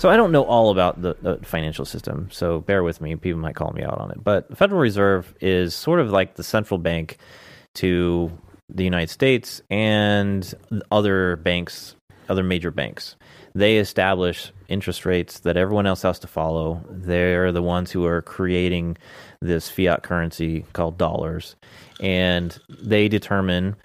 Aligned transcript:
So 0.00 0.08
I 0.08 0.16
don't 0.16 0.32
know 0.32 0.44
all 0.44 0.70
about 0.70 1.02
the, 1.02 1.14
the 1.20 1.36
financial 1.42 1.84
system, 1.84 2.30
so 2.32 2.60
bear 2.60 2.82
with 2.82 3.02
me. 3.02 3.16
People 3.16 3.38
might 3.38 3.54
call 3.54 3.70
me 3.72 3.82
out 3.82 3.98
on 3.98 4.10
it. 4.10 4.24
But 4.24 4.48
the 4.48 4.56
Federal 4.56 4.80
Reserve 4.80 5.34
is 5.42 5.74
sort 5.74 6.00
of 6.00 6.10
like 6.10 6.36
the 6.36 6.42
central 6.42 6.78
bank 6.78 7.18
to 7.74 8.32
the 8.70 8.82
United 8.82 9.10
States 9.10 9.60
and 9.68 10.54
other 10.90 11.36
banks, 11.36 11.96
other 12.30 12.42
major 12.42 12.70
banks. 12.70 13.16
They 13.54 13.76
establish 13.76 14.50
interest 14.68 15.04
rates 15.04 15.40
that 15.40 15.58
everyone 15.58 15.84
else 15.84 16.00
has 16.00 16.18
to 16.20 16.26
follow. 16.26 16.82
They're 16.88 17.52
the 17.52 17.62
ones 17.62 17.90
who 17.90 18.06
are 18.06 18.22
creating 18.22 18.96
this 19.42 19.68
fiat 19.68 20.02
currency 20.02 20.64
called 20.72 20.96
dollars, 20.96 21.56
and 22.00 22.58
they 22.70 23.08
determine 23.08 23.76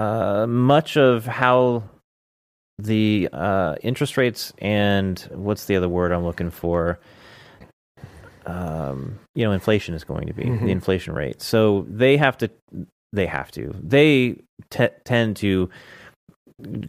uh, 0.00 0.48
much 0.48 0.96
of 0.96 1.24
how 1.24 1.84
the 2.78 3.28
uh, 3.32 3.76
interest 3.82 4.16
rates 4.16 4.52
and 4.58 5.18
what's 5.32 5.66
the 5.66 5.76
other 5.76 5.88
word 5.88 6.12
I'm 6.12 6.24
looking 6.24 6.50
for? 6.50 6.98
Um, 8.46 9.18
you 9.34 9.44
know, 9.44 9.52
inflation 9.52 9.94
is 9.94 10.04
going 10.04 10.26
to 10.26 10.34
be 10.34 10.44
Mhm. 10.44 10.64
the 10.64 10.70
inflation 10.70 11.14
rate. 11.14 11.40
So 11.40 11.86
they 11.88 12.16
have 12.16 12.36
to, 12.38 12.50
they 13.12 13.26
have 13.26 13.50
to, 13.52 13.74
they 13.82 14.36
te- 14.70 14.88
tend 15.04 15.36
to 15.36 15.70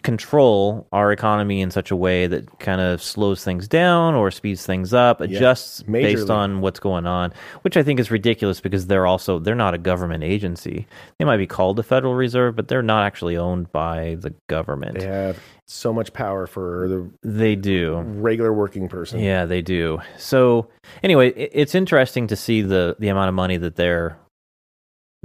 control 0.03 0.87
our 0.91 1.11
economy 1.11 1.59
in 1.61 1.71
such 1.71 1.89
a 1.89 1.95
way 1.95 2.27
that 2.27 2.59
kind 2.59 2.79
of 2.79 3.01
slows 3.01 3.43
things 3.43 3.67
down 3.67 4.13
or 4.13 4.29
speeds 4.29 4.63
things 4.65 4.93
up, 4.93 5.21
adjusts 5.21 5.81
based 5.83 6.29
on 6.29 6.61
what's 6.61 6.79
going 6.79 7.07
on, 7.07 7.33
which 7.63 7.75
I 7.75 7.81
think 7.81 7.99
is 7.99 8.11
ridiculous 8.11 8.61
because 8.61 8.85
they're 8.87 9.07
also 9.07 9.39
they're 9.39 9.55
not 9.55 9.73
a 9.73 9.79
government 9.79 10.23
agency. 10.23 10.85
They 11.17 11.25
might 11.25 11.37
be 11.37 11.47
called 11.47 11.77
the 11.77 11.83
Federal 11.83 12.13
Reserve, 12.13 12.55
but 12.55 12.67
they're 12.67 12.83
not 12.83 13.05
actually 13.05 13.37
owned 13.37 13.71
by 13.71 14.17
the 14.19 14.33
government. 14.47 14.99
They 14.99 15.07
have 15.07 15.39
so 15.65 15.91
much 15.91 16.13
power 16.13 16.45
for 16.45 16.87
the 16.87 17.09
They 17.27 17.55
do. 17.55 17.99
regular 18.01 18.53
working 18.53 18.87
person. 18.87 19.19
Yeah, 19.19 19.45
they 19.45 19.63
do. 19.63 19.99
So 20.17 20.69
anyway, 21.01 21.29
it's 21.31 21.73
interesting 21.73 22.27
to 22.27 22.35
see 22.35 22.61
the 22.61 22.95
the 22.99 23.07
amount 23.07 23.29
of 23.29 23.33
money 23.35 23.57
that 23.57 23.75
they're 23.75 24.17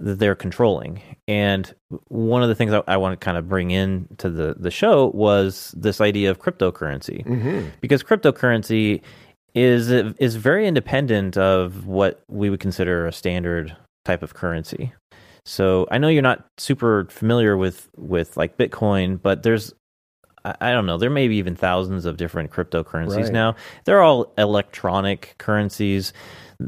that 0.05 0.19
they're 0.19 0.35
controlling. 0.35 1.01
And 1.29 1.73
one 2.09 2.43
of 2.43 2.49
the 2.49 2.55
things 2.55 2.73
I, 2.73 2.83
I 2.89 2.97
want 2.97 3.19
to 3.19 3.25
kind 3.25 3.37
of 3.37 3.49
bring 3.49 3.71
in 3.71 4.09
to 4.19 4.31
the 4.31 4.55
the 4.59 4.71
show 4.71 5.09
was 5.15 5.75
this 5.77 6.01
idea 6.01 6.31
of 6.31 6.41
cryptocurrency 6.41 7.25
hmm 7.25 7.69
because 7.81 8.03
cryptocurrency 8.03 9.03
is 9.55 9.91
is 9.91 10.37
very 10.37 10.67
independent 10.67 11.37
of 11.37 11.87
what 11.87 12.23
we 12.29 12.51
would 12.51 12.61
consider 12.61 13.07
a 13.07 13.13
standard 13.13 13.77
type 14.05 14.23
of 14.23 14.35
currency. 14.35 14.93
So 15.45 15.89
I 15.91 15.99
know 15.99 16.09
you're 16.09 16.23
not 16.23 16.47
super 16.59 17.07
familiar 17.11 17.57
with 17.57 17.89
with 17.97 18.37
like 18.37 18.57
Bitcoin, 18.57 19.21
but 19.21 19.43
there's 19.43 19.75
I 20.45 20.55
I 20.61 20.73
don't 20.73 20.87
know. 20.87 20.99
There 20.99 21.11
may 21.11 21.29
be 21.29 21.37
even 21.37 21.57
thousands 21.57 22.07
of 22.07 22.17
different 22.17 22.51
cryptocurrencies 22.51 23.25
Right. 23.25 23.33
now. 23.33 23.57
They're 23.85 24.03
all 24.03 24.33
electronic 24.39 25.35
currencies. 25.39 26.13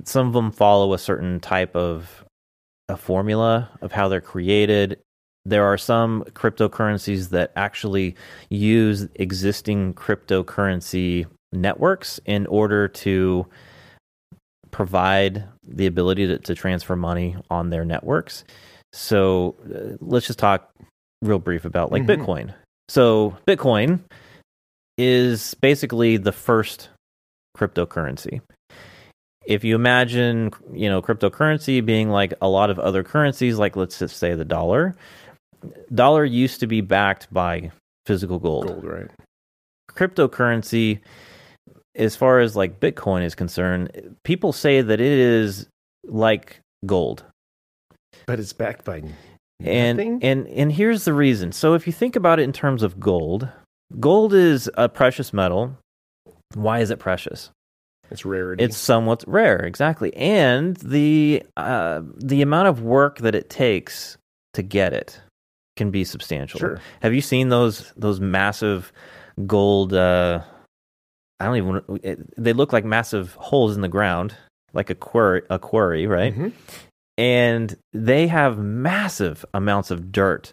Some 0.04 0.26
of 0.26 0.32
them 0.32 0.50
follow 0.50 0.92
a 0.94 0.98
certain 0.98 1.38
type 1.40 1.76
of 1.76 2.24
a 2.92 2.96
formula 2.96 3.70
of 3.80 3.90
how 3.92 4.08
they're 4.08 4.20
created. 4.20 4.98
There 5.44 5.64
are 5.64 5.78
some 5.78 6.22
cryptocurrencies 6.34 7.30
that 7.30 7.52
actually 7.56 8.14
use 8.50 9.08
existing 9.16 9.94
cryptocurrency 9.94 11.26
networks 11.52 12.20
in 12.26 12.46
order 12.46 12.86
to 12.88 13.46
provide 14.70 15.44
the 15.66 15.86
ability 15.86 16.26
to, 16.28 16.38
to 16.38 16.54
transfer 16.54 16.94
money 16.96 17.36
on 17.50 17.70
their 17.70 17.84
networks. 17.84 18.44
So 18.92 19.56
uh, 19.64 19.96
let's 20.00 20.26
just 20.26 20.38
talk 20.38 20.70
real 21.22 21.38
brief 21.38 21.64
about 21.64 21.90
like 21.90 22.02
Mhm. 22.04 22.16
Bitcoin. 22.16 22.54
So 22.88 23.36
Bitcoin 23.46 24.00
is 24.98 25.54
basically 25.54 26.18
the 26.18 26.32
first 26.32 26.90
cryptocurrency. 27.56 28.40
If 29.44 29.64
you 29.64 29.74
imagine, 29.74 30.52
you 30.72 30.88
know, 30.88 31.02
cryptocurrency 31.02 31.84
being 31.84 32.10
like 32.10 32.32
a 32.40 32.48
lot 32.48 32.70
of 32.70 32.78
other 32.78 33.02
currencies, 33.02 33.58
like 33.58 33.76
let's 33.76 33.98
just 33.98 34.16
say 34.16 34.34
the 34.34 34.44
dollar, 34.44 34.94
dollar 35.94 36.24
used 36.24 36.60
to 36.60 36.66
be 36.66 36.80
backed 36.80 37.32
by 37.32 37.70
physical 38.06 38.38
gold. 38.38 38.68
Gold, 38.68 38.84
right? 38.84 39.10
Cryptocurrency, 39.90 41.00
as 41.94 42.16
far 42.16 42.40
as 42.40 42.56
like 42.56 42.80
Bitcoin 42.80 43.24
is 43.24 43.34
concerned, 43.34 44.16
people 44.24 44.52
say 44.52 44.80
that 44.80 45.00
it 45.00 45.06
is 45.06 45.66
like 46.04 46.60
gold. 46.86 47.24
But 48.26 48.38
it's 48.38 48.52
backed 48.52 48.84
by 48.84 49.02
And 49.64 50.00
and 50.22 50.48
and 50.48 50.72
here's 50.72 51.04
the 51.04 51.14
reason. 51.14 51.52
So 51.52 51.74
if 51.74 51.86
you 51.86 51.92
think 51.92 52.16
about 52.16 52.40
it 52.40 52.44
in 52.44 52.52
terms 52.52 52.82
of 52.82 52.98
gold, 52.98 53.48
gold 54.00 54.34
is 54.34 54.70
a 54.74 54.88
precious 54.88 55.32
metal. 55.32 55.76
Why 56.54 56.80
is 56.80 56.90
it 56.90 56.98
precious? 56.98 57.50
It's 58.12 58.24
rarity. 58.24 58.62
It's 58.62 58.76
somewhat 58.76 59.24
rare, 59.26 59.56
exactly. 59.64 60.14
And 60.16 60.76
the 60.76 61.42
uh, 61.56 62.02
the 62.16 62.42
amount 62.42 62.68
of 62.68 62.82
work 62.82 63.18
that 63.18 63.34
it 63.34 63.50
takes 63.50 64.16
to 64.54 64.62
get 64.62 64.92
it 64.92 65.20
can 65.76 65.90
be 65.90 66.04
substantial. 66.04 66.60
Sure. 66.60 66.80
Have 67.00 67.14
you 67.14 67.20
seen 67.20 67.48
those 67.48 67.92
those 67.96 68.20
massive 68.20 68.92
gold? 69.46 69.92
Uh, 69.94 70.42
I 71.40 71.46
don't 71.46 71.56
even. 71.56 71.80
It, 72.02 72.18
they 72.40 72.52
look 72.52 72.72
like 72.72 72.84
massive 72.84 73.34
holes 73.34 73.74
in 73.74 73.80
the 73.82 73.88
ground, 73.88 74.34
like 74.74 74.90
a 74.90 74.94
quarry, 74.94 75.42
a 75.50 75.58
quarry, 75.58 76.06
right? 76.06 76.34
Mhm. 76.36 76.52
and 77.18 77.76
they 77.92 78.26
have 78.26 78.58
massive 78.58 79.44
amounts 79.52 79.90
of 79.90 80.12
dirt. 80.12 80.52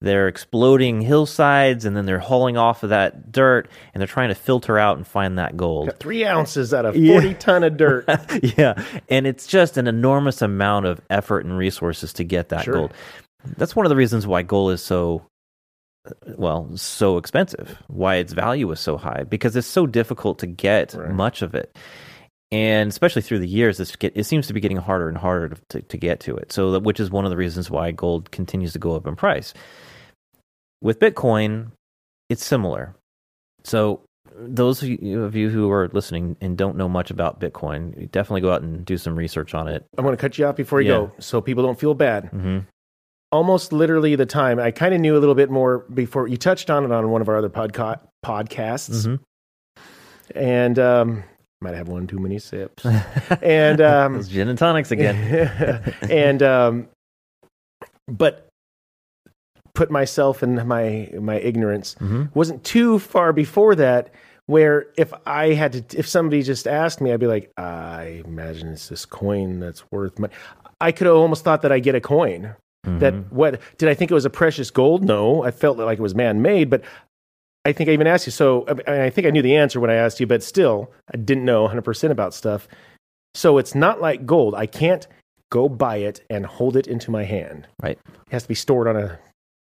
They're 0.00 0.28
exploding 0.28 1.00
hillsides 1.00 1.84
and 1.84 1.96
then 1.96 2.06
they're 2.06 2.20
hauling 2.20 2.56
off 2.56 2.84
of 2.84 2.90
that 2.90 3.32
dirt 3.32 3.68
and 3.92 4.00
they're 4.00 4.06
trying 4.06 4.28
to 4.28 4.34
filter 4.36 4.78
out 4.78 4.96
and 4.96 5.04
find 5.06 5.38
that 5.38 5.56
gold. 5.56 5.92
Three 5.98 6.24
ounces 6.24 6.72
out 6.72 6.86
of 6.86 6.94
Yeah. 6.96 7.14
forty 7.14 7.34
ton 7.34 7.64
of 7.64 7.76
dirt. 7.76 8.04
yeah. 8.56 8.80
And 9.08 9.26
it's 9.26 9.46
just 9.48 9.76
an 9.76 9.88
enormous 9.88 10.40
amount 10.40 10.86
of 10.86 11.00
effort 11.10 11.44
and 11.44 11.56
resources 11.58 12.12
to 12.14 12.24
get 12.24 12.50
that 12.50 12.64
Sure. 12.64 12.74
gold. 12.74 12.94
That's 13.56 13.74
one 13.74 13.86
of 13.86 13.90
the 13.90 13.96
reasons 13.96 14.24
why 14.26 14.42
gold 14.42 14.72
is 14.72 14.82
so 14.82 15.22
well, 16.36 16.70
so 16.76 17.18
expensive, 17.18 17.76
why 17.88 18.16
its 18.16 18.32
value 18.32 18.70
is 18.70 18.80
so 18.80 18.96
high 18.96 19.24
because 19.28 19.56
it's 19.56 19.66
so 19.66 19.86
difficult 19.86 20.38
to 20.38 20.46
get 20.46 20.94
Right. 20.94 21.10
much 21.10 21.42
of 21.42 21.54
it. 21.54 21.76
And 22.50 22.88
especially 22.88 23.20
through 23.20 23.40
the 23.40 23.48
years, 23.48 23.78
get, 23.96 24.12
it 24.16 24.24
seems 24.24 24.46
to 24.46 24.54
be 24.54 24.60
getting 24.60 24.78
harder 24.78 25.08
and 25.08 25.18
harder 25.18 25.50
to, 25.50 25.56
to, 25.68 25.82
to 25.82 25.96
get 25.98 26.20
to 26.20 26.36
it. 26.36 26.50
So, 26.50 26.70
that, 26.72 26.82
which 26.82 26.98
is 26.98 27.10
one 27.10 27.26
of 27.26 27.30
the 27.30 27.36
reasons 27.36 27.70
why 27.70 27.90
gold 27.90 28.30
continues 28.30 28.72
to 28.72 28.78
go 28.78 28.96
up 28.96 29.06
in 29.06 29.16
price. 29.16 29.52
With 30.82 30.98
Bitcoin, 31.00 31.72
it's 32.28 32.44
similar. 32.44 32.94
So, 33.64 34.02
those 34.40 34.82
of 34.82 34.88
you 34.88 35.50
who 35.50 35.70
are 35.70 35.88
listening 35.92 36.36
and 36.40 36.56
don't 36.56 36.76
know 36.76 36.88
much 36.88 37.10
about 37.10 37.40
Bitcoin, 37.40 38.08
definitely 38.12 38.40
go 38.42 38.52
out 38.52 38.62
and 38.62 38.84
do 38.84 38.96
some 38.96 39.16
research 39.16 39.54
on 39.54 39.66
it. 39.66 39.84
I'm 39.96 40.04
going 40.04 40.16
to 40.16 40.20
cut 40.20 40.38
you 40.38 40.46
off 40.46 40.54
before 40.56 40.80
you 40.80 40.88
Yeah. 40.88 40.96
go, 40.98 41.12
so 41.18 41.40
people 41.40 41.64
don't 41.64 41.78
feel 41.78 41.94
bad. 41.94 42.26
hmm 42.26 42.58
Almost 43.30 43.72
literally 43.74 44.14
the 44.16 44.24
time 44.24 44.58
I 44.58 44.70
kind 44.70 44.94
of 44.94 45.00
knew 45.00 45.14
a 45.16 45.18
little 45.20 45.34
bit 45.34 45.50
more 45.50 45.80
before 45.92 46.28
you 46.28 46.36
touched 46.38 46.70
on 46.70 46.84
it 46.84 46.92
on 46.92 47.10
one 47.10 47.20
of 47.20 47.28
our 47.28 47.36
other 47.36 47.50
podca- 47.50 48.00
podcasts, 48.24 49.04
hmm 49.06 49.16
and 50.34 50.78
um, 50.78 51.24
might 51.60 51.74
have 51.74 51.88
one 51.88 52.06
too 52.06 52.18
many 52.18 52.38
sips. 52.38 52.84
And 53.42 53.80
um, 53.80 54.22
gin 54.22 54.48
and 54.48 54.58
tonics 54.58 54.90
again. 54.92 55.16
and 56.10 56.42
um, 56.42 56.88
but 58.06 58.47
put 59.78 59.90
myself 59.90 60.42
in 60.42 60.52
my 60.66 61.08
my 61.30 61.36
ignorance. 61.50 61.88
Hmm 61.98 62.24
wasn't 62.34 62.60
too 62.64 62.98
far 62.98 63.32
before 63.32 63.74
that 63.76 64.04
where 64.46 64.76
if 64.96 65.10
i 65.26 65.44
had 65.60 65.70
to 65.74 65.80
if 66.00 66.06
somebody 66.08 66.42
just 66.42 66.66
asked 66.66 67.00
me 67.02 67.12
i'd 67.12 67.20
be 67.20 67.26
like 67.36 67.46
i 67.58 68.22
imagine 68.24 68.68
it's 68.76 68.88
this 68.88 69.04
coin 69.04 69.60
that's 69.60 69.82
worth 69.92 70.18
money 70.18 70.32
i 70.80 70.90
could 70.90 71.06
have 71.06 71.16
almost 71.16 71.44
thought 71.44 71.60
that 71.62 71.72
i 71.72 71.78
get 71.88 71.94
a 71.94 72.00
coin. 72.16 72.42
That 72.84 73.12
Mm-hmm. 73.14 73.34
what 73.40 73.60
did 73.78 73.88
i 73.92 73.94
think 73.94 74.10
it 74.10 74.14
was 74.20 74.24
a 74.24 74.30
precious 74.42 74.70
gold? 74.70 75.00
No. 75.04 75.42
I 75.44 75.50
felt 75.50 75.76
like 75.78 75.98
it 75.98 76.02
was 76.08 76.14
man-made 76.14 76.70
but 76.70 76.80
i 77.68 77.72
think 77.74 77.90
i 77.90 77.92
even 77.92 78.06
asked 78.06 78.26
you 78.26 78.32
so 78.42 78.64
I, 78.86 79.06
I 79.08 79.10
think 79.10 79.26
i 79.26 79.30
knew 79.30 79.42
the 79.42 79.56
answer 79.62 79.78
when 79.80 79.90
i 79.90 79.98
asked 80.04 80.18
you 80.20 80.26
but 80.26 80.42
still 80.42 80.76
i 81.12 81.16
didn't 81.18 81.44
know 81.44 81.60
100% 81.68 82.10
about 82.10 82.32
stuff. 82.34 82.62
So 83.34 83.58
it's 83.60 83.74
not 83.74 84.00
like 84.00 84.24
gold. 84.34 84.54
I 84.54 84.66
can't 84.66 85.06
go 85.50 85.68
buy 85.68 85.96
it 86.08 86.16
and 86.30 86.46
hold 86.46 86.74
it 86.80 86.86
into 86.86 87.10
my 87.10 87.24
hand. 87.24 87.66
Right. 87.82 87.98
it 88.08 88.32
has 88.32 88.42
to 88.44 88.48
be 88.48 88.54
stored 88.54 88.88
on 88.88 88.96
a 88.96 89.18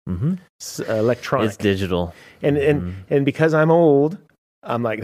hmm 0.07 0.33
s- 0.61 0.79
electronic 0.79 1.47
It's 1.49 1.57
digital. 1.57 2.13
and 2.41 2.57
and 2.57 2.81
Mhm. 2.81 2.93
and 3.09 3.25
because 3.25 3.53
I'm 3.53 3.69
old, 3.71 4.17
I'm 4.63 4.81
like 4.83 5.01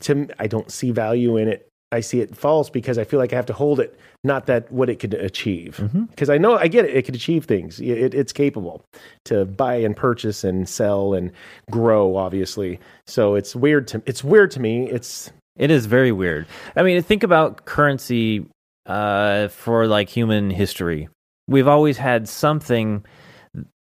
to 0.00 0.28
I 0.38 0.46
don't 0.46 0.70
see 0.70 0.90
value 0.90 1.36
in 1.36 1.48
it. 1.48 1.66
I 1.92 2.00
see 2.00 2.20
it 2.20 2.36
false 2.36 2.70
because 2.70 2.98
I 2.98 3.04
feel 3.04 3.18
like 3.18 3.32
I 3.32 3.36
have 3.36 3.46
to 3.46 3.52
hold 3.52 3.80
it, 3.80 3.98
not 4.22 4.46
that 4.46 4.70
what 4.70 4.88
it 4.88 5.00
could 5.00 5.12
achieve. 5.14 5.80
Because 6.10 6.30
I 6.30 6.38
know 6.38 6.56
I 6.56 6.68
get 6.68 6.84
it; 6.84 6.94
it 6.96 7.04
could 7.04 7.16
achieve 7.16 7.44
things. 7.46 7.80
It, 7.80 7.88
it- 7.98 8.14
it's 8.14 8.32
capable 8.32 8.82
to 9.24 9.44
buy 9.44 9.74
and 9.74 9.96
purchase 9.96 10.44
and 10.44 10.68
sell 10.68 11.14
and 11.14 11.32
grow. 11.70 12.16
Obviously, 12.16 12.78
so 13.08 13.34
it's 13.34 13.56
weird 13.56 13.88
to 13.88 14.02
it's 14.06 14.22
weird 14.22 14.50
to 14.52 14.60
me. 14.60 14.88
It's 14.88 15.32
It 15.58 15.70
is 15.70 15.86
very 15.86 16.12
weird. 16.12 16.46
I 16.76 16.82
mean, 16.82 17.02
think 17.02 17.22
about 17.24 17.64
currency 17.66 18.46
uh, 18.86 19.48
for 19.48 19.86
like 19.86 20.08
human 20.08 20.48
history. 20.50 21.08
We've 21.48 21.68
always 21.68 21.98
had 21.98 22.28
something 22.28 23.04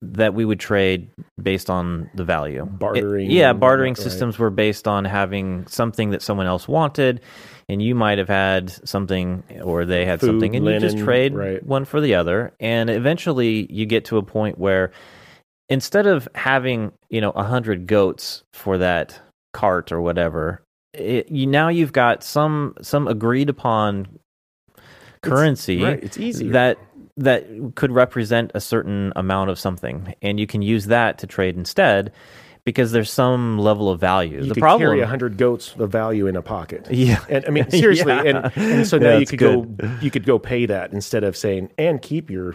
that 0.02 0.32
we 0.35 0.44
would 0.44 0.58
trade 0.61 1.11
based 1.43 1.69
on 1.69 2.08
the 2.14 2.25
value. 2.25 2.64
Bartering 2.64 3.26
It- 3.31 3.32
yeah, 3.35 3.52
bartering 3.52 3.93
right. 3.94 4.02
systems 4.02 4.38
were 4.38 4.50
based 4.50 4.88
on 4.88 5.05
having 5.05 5.67
something 5.67 6.11
that 6.11 6.23
someone 6.23 6.47
else 6.47 6.67
wanted, 6.67 7.20
and 7.69 7.82
you 7.82 7.94
might 7.94 8.19
have 8.19 8.29
had 8.29 8.70
something, 8.88 9.43
or 9.62 9.85
they 9.85 10.06
had 10.06 10.20
Food, 10.20 10.26
something, 10.29 10.56
and 10.56 10.64
you 10.67 10.81
just 10.81 10.99
trade 10.99 11.35
right. 11.35 11.64
one 11.64 11.85
for 11.85 12.00
the 12.00 12.14
other. 12.14 12.52
And 12.61 12.88
eventually, 12.88 13.70
you 13.70 13.85
get 13.87 14.06
to 14.06 14.17
a 14.17 14.23
point 14.23 14.58
where 14.58 14.91
instead 15.69 16.06
of 16.06 16.26
having 16.35 16.93
you 17.11 17.20
know 17.20 17.31
a 17.31 17.44
hundred 17.44 17.87
goats 17.87 18.43
for 18.55 18.79
that 18.79 19.20
cart 19.53 19.93
or 19.93 20.00
whatever, 20.00 20.62
it, 20.94 21.31
you 21.31 21.46
now 21.46 21.69
you've 21.69 21.93
got 21.93 22.25
some 22.25 22.75
some 22.81 23.06
agreed 23.06 23.50
upon 23.50 24.08
currency 25.23 25.82
Right, 25.82 26.03
it's 26.03 26.19
easier. 26.19 26.53
that 26.53 26.79
that 27.16 27.46
could 27.74 27.92
represent 27.92 28.50
a 28.54 28.60
certain 28.60 29.12
amount 29.16 29.50
of 29.50 29.58
something, 29.58 30.14
and 30.22 30.38
you 30.40 30.46
can 30.46 30.62
use 30.62 30.86
that 30.86 31.18
to 31.18 31.26
trade 31.26 31.56
instead 31.56 32.12
because 32.64 32.92
there's 32.92 33.10
some 33.10 33.58
level 33.58 33.88
of 33.88 33.98
value. 34.00 34.38
you 34.42 34.48
the 34.48 34.54
could 34.54 34.60
problem, 34.60 34.86
carry 34.88 35.00
hundred 35.02 35.36
goats 35.38 35.74
of 35.78 35.90
value 35.90 36.26
in 36.26 36.36
a 36.36 36.42
pocket. 36.42 36.86
yeah, 36.90 37.24
And 37.28 37.44
I 37.46 37.50
mean, 37.50 37.70
seriously, 37.70 38.12
Yeah. 38.14 38.22
and, 38.24 38.52
and 38.56 38.86
so 38.86 38.96
Yeah, 38.96 39.12
now 39.12 39.18
you 39.18 39.26
could 39.26 39.38
good. 39.38 39.76
go, 39.78 39.98
you 40.02 40.10
could 40.10 40.24
go 40.26 40.38
pay 40.38 40.66
that 40.66 40.92
instead 40.92 41.24
of 41.24 41.36
saying 41.36 41.70
and 41.78 42.00
keep 42.02 42.30
your 42.30 42.54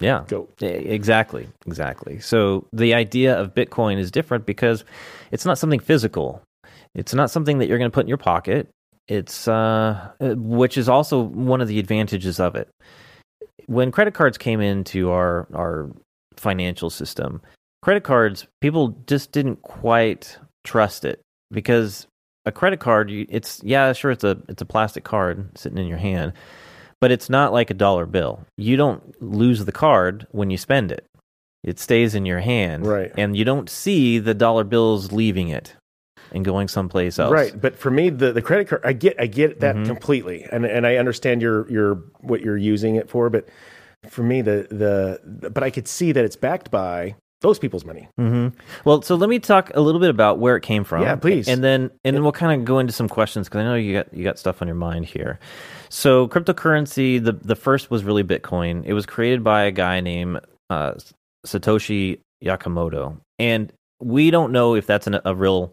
yeah, 0.00 0.24
goat. 0.28 0.60
Exactly, 0.62 1.48
exactly. 1.66 2.20
So 2.20 2.66
the 2.72 2.94
idea 2.94 3.36
of 3.38 3.54
Bitcoin 3.54 3.98
is 3.98 4.10
different 4.10 4.46
because 4.46 4.84
it's 5.32 5.44
not 5.44 5.58
something 5.58 5.80
physical. 5.80 6.42
It's 6.94 7.14
not 7.14 7.30
something 7.30 7.58
that 7.58 7.68
you're 7.68 7.78
going 7.78 7.90
to 7.90 7.94
put 7.94 8.04
in 8.04 8.08
your 8.08 8.16
pocket. 8.18 8.68
It's 9.08 9.48
uh, 9.48 10.10
uh, 10.20 10.34
which 10.36 10.76
is 10.76 10.88
also 10.88 11.20
one 11.22 11.60
of 11.60 11.68
the 11.68 11.78
advantages 11.78 12.38
of 12.38 12.54
it. 12.56 12.68
When 13.68 13.92
credit 13.92 14.14
cards 14.14 14.36
came 14.36 14.60
into 14.60 15.10
our 15.10 15.46
our 15.54 15.90
financial 16.36 16.90
system, 16.90 17.40
credit 17.82 18.02
cards 18.02 18.46
people 18.60 18.96
just 19.06 19.30
didn't 19.32 19.62
quite 19.62 20.38
trust 20.64 21.04
it 21.04 21.20
because 21.50 22.06
a 22.48 22.52
credit 22.52 22.80
card, 22.80 23.10
it's 23.10 23.60
yeah, 23.62 23.92
sure, 23.92 24.10
it's 24.10 24.24
a 24.24 24.38
it's 24.48 24.62
a 24.62 24.66
plastic 24.66 25.04
card 25.04 25.56
sitting 25.56 25.78
in 25.78 25.86
your 25.86 25.98
hand, 25.98 26.32
but 27.00 27.12
it's 27.12 27.30
not 27.30 27.52
like 27.52 27.70
a 27.70 27.74
dollar 27.74 28.06
bill. 28.06 28.44
You 28.56 28.76
don't 28.76 29.22
lose 29.22 29.64
the 29.64 29.72
card 29.72 30.26
when 30.32 30.50
you 30.50 30.56
spend 30.56 30.90
it. 30.90 31.06
It 31.62 31.78
stays 31.78 32.14
in 32.14 32.24
your 32.24 32.40
hand. 32.40 32.86
Right. 32.86 33.12
And 33.18 33.36
you 33.36 33.44
don't 33.44 33.68
see 33.68 34.18
the 34.18 34.34
dollar 34.34 34.64
bills 34.64 35.12
leaving 35.12 35.48
it 35.48 35.74
and 36.32 36.44
going 36.44 36.68
someplace 36.68 37.18
else. 37.18 37.32
Right, 37.32 37.58
but 37.60 37.76
for 37.76 37.90
me, 37.90 38.10
the, 38.10 38.32
the 38.32 38.42
credit 38.42 38.68
card, 38.68 38.82
I 38.84 38.92
get, 38.92 39.16
I 39.20 39.26
get 39.26 39.60
that 39.60 39.76
Mhm. 39.76 39.86
completely, 39.86 40.44
and 40.50 40.64
and 40.64 40.86
I 40.86 40.96
understand 40.96 41.42
your 41.42 41.70
your 41.70 42.02
what 42.20 42.40
you're 42.40 42.56
using 42.56 42.96
it 42.96 43.08
for, 43.08 43.30
but 43.30 43.48
for 44.08 44.22
me, 44.22 44.42
the 44.42 44.66
the 44.70 45.50
but 45.50 45.62
I 45.62 45.70
could 45.70 45.88
see 45.88 46.12
that 46.12 46.24
it's 46.24 46.36
backed 46.36 46.70
by 46.70 47.14
those 47.40 47.58
people's 47.60 47.84
money. 47.84 48.08
hmm 48.18 48.48
Well, 48.84 49.00
so 49.02 49.14
let 49.14 49.28
me 49.28 49.38
talk 49.38 49.70
a 49.74 49.80
little 49.80 50.00
bit 50.00 50.10
about 50.10 50.38
where 50.40 50.56
it 50.56 50.62
came 50.62 50.82
from. 50.82 51.02
Yeah, 51.02 51.14
please. 51.16 51.48
And 51.48 51.62
then 51.62 51.90
and 52.04 52.16
then 52.16 52.22
we'll 52.24 52.32
kind 52.32 52.60
of 52.60 52.64
go 52.66 52.78
into 52.80 52.92
some 52.92 53.08
questions 53.08 53.48
because 53.48 53.60
I 53.60 53.64
know 53.64 53.74
you 53.76 53.92
got 53.92 54.12
you 54.12 54.24
got 54.24 54.38
stuff 54.38 54.60
on 54.60 54.66
your 54.68 54.74
mind 54.74 55.04
here. 55.06 55.38
So 55.88 56.26
cryptocurrency, 56.28 57.22
the 57.22 57.32
the 57.32 57.54
first 57.56 57.90
was 57.90 58.02
really 58.04 58.24
Bitcoin. 58.24 58.84
It 58.84 58.92
was 58.92 59.06
created 59.06 59.44
by 59.44 59.62
a 59.62 59.70
guy 59.70 60.00
named 60.00 60.40
uh, 60.68 60.94
Satoshi 61.46 62.18
Nakamoto, 62.44 63.16
and 63.38 63.72
we 64.00 64.30
don't 64.30 64.52
know 64.52 64.74
if 64.74 64.86
that's 64.86 65.06
an, 65.06 65.20
a 65.24 65.34
real 65.34 65.72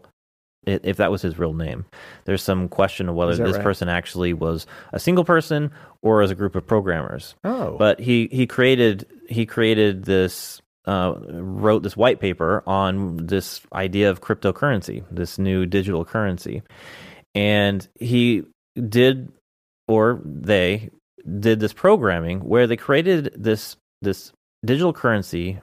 if 0.66 0.96
that 0.96 1.10
was 1.10 1.22
his 1.22 1.38
real 1.38 1.54
name. 1.54 1.84
There's 2.24 2.42
some 2.42 2.68
question 2.68 3.08
of 3.08 3.14
whether 3.14 3.36
this 3.36 3.56
right? 3.56 3.62
person 3.62 3.88
actually 3.88 4.32
was 4.32 4.66
a 4.92 4.98
single 4.98 5.24
person 5.24 5.70
or 6.02 6.22
as 6.22 6.30
a 6.30 6.34
group 6.34 6.54
of 6.56 6.66
programmers 6.66 7.34
Oh, 7.44 7.76
but 7.78 8.00
he 8.00 8.28
he 8.32 8.46
created 8.46 9.06
he 9.28 9.46
created 9.46 10.04
this 10.04 10.60
uh, 10.86 11.14
wrote 11.30 11.82
this 11.82 11.96
white 11.96 12.20
paper 12.20 12.62
on 12.66 13.16
this 13.16 13.60
idea 13.72 14.10
of 14.10 14.20
cryptocurrency, 14.20 15.04
this 15.10 15.38
new 15.38 15.66
digital 15.66 16.04
currency, 16.04 16.62
and 17.34 17.88
he 17.98 18.44
did 18.88 19.32
or 19.88 20.20
they 20.24 20.90
did 21.40 21.60
this 21.60 21.72
programming 21.72 22.40
where 22.40 22.66
they 22.66 22.76
created 22.76 23.32
this 23.36 23.76
this 24.02 24.32
digital 24.64 24.92
currency 24.92 25.58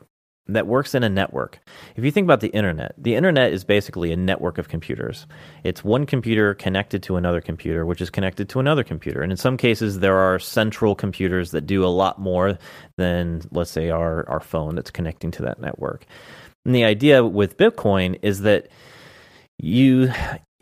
that 0.48 0.68
works 0.68 0.94
in 0.94 1.04
a 1.04 1.10
network. 1.10 1.60
If 1.96 2.04
you 2.04 2.12
think 2.12 2.26
about 2.26 2.42
the 2.42 2.50
internet, 2.50 2.94
the 2.98 3.16
internet 3.16 3.54
is 3.54 3.64
basically 3.64 4.12
a 4.12 4.18
network 4.18 4.58
of 4.58 4.68
computers. 4.68 5.26
It's 5.64 5.84
one 5.84 6.06
computer 6.06 6.54
connected 6.54 7.02
to 7.04 7.16
another 7.16 7.40
computer, 7.40 7.86
which 7.86 8.02
is 8.02 8.10
connected 8.10 8.50
to 8.50 8.60
another 8.60 8.84
computer. 8.84 9.22
And 9.22 9.32
in 9.32 9.38
some 9.38 9.56
cases, 9.56 10.00
there 10.00 10.18
are 10.18 10.40
central 10.40 10.96
computers 10.96 11.52
that 11.52 11.66
do 11.66 11.86
a 11.86 11.88
lot 11.88 12.20
more 12.20 12.58
than, 12.98 13.42
let's 13.52 13.72
say, 13.72 13.90
our, 13.90 14.30
our 14.30 14.42
phone 14.42 14.76
that's 14.76 14.92
connecting 14.92 15.32
to 15.32 15.44
that 15.44 15.62
network. 15.62 16.06
And 16.66 16.76
the 16.76 16.84
idea 16.84 17.24
with 17.26 17.58
Bitcoin 17.58 18.20
is 18.22 18.42
that 18.42 18.68
you 19.58 20.12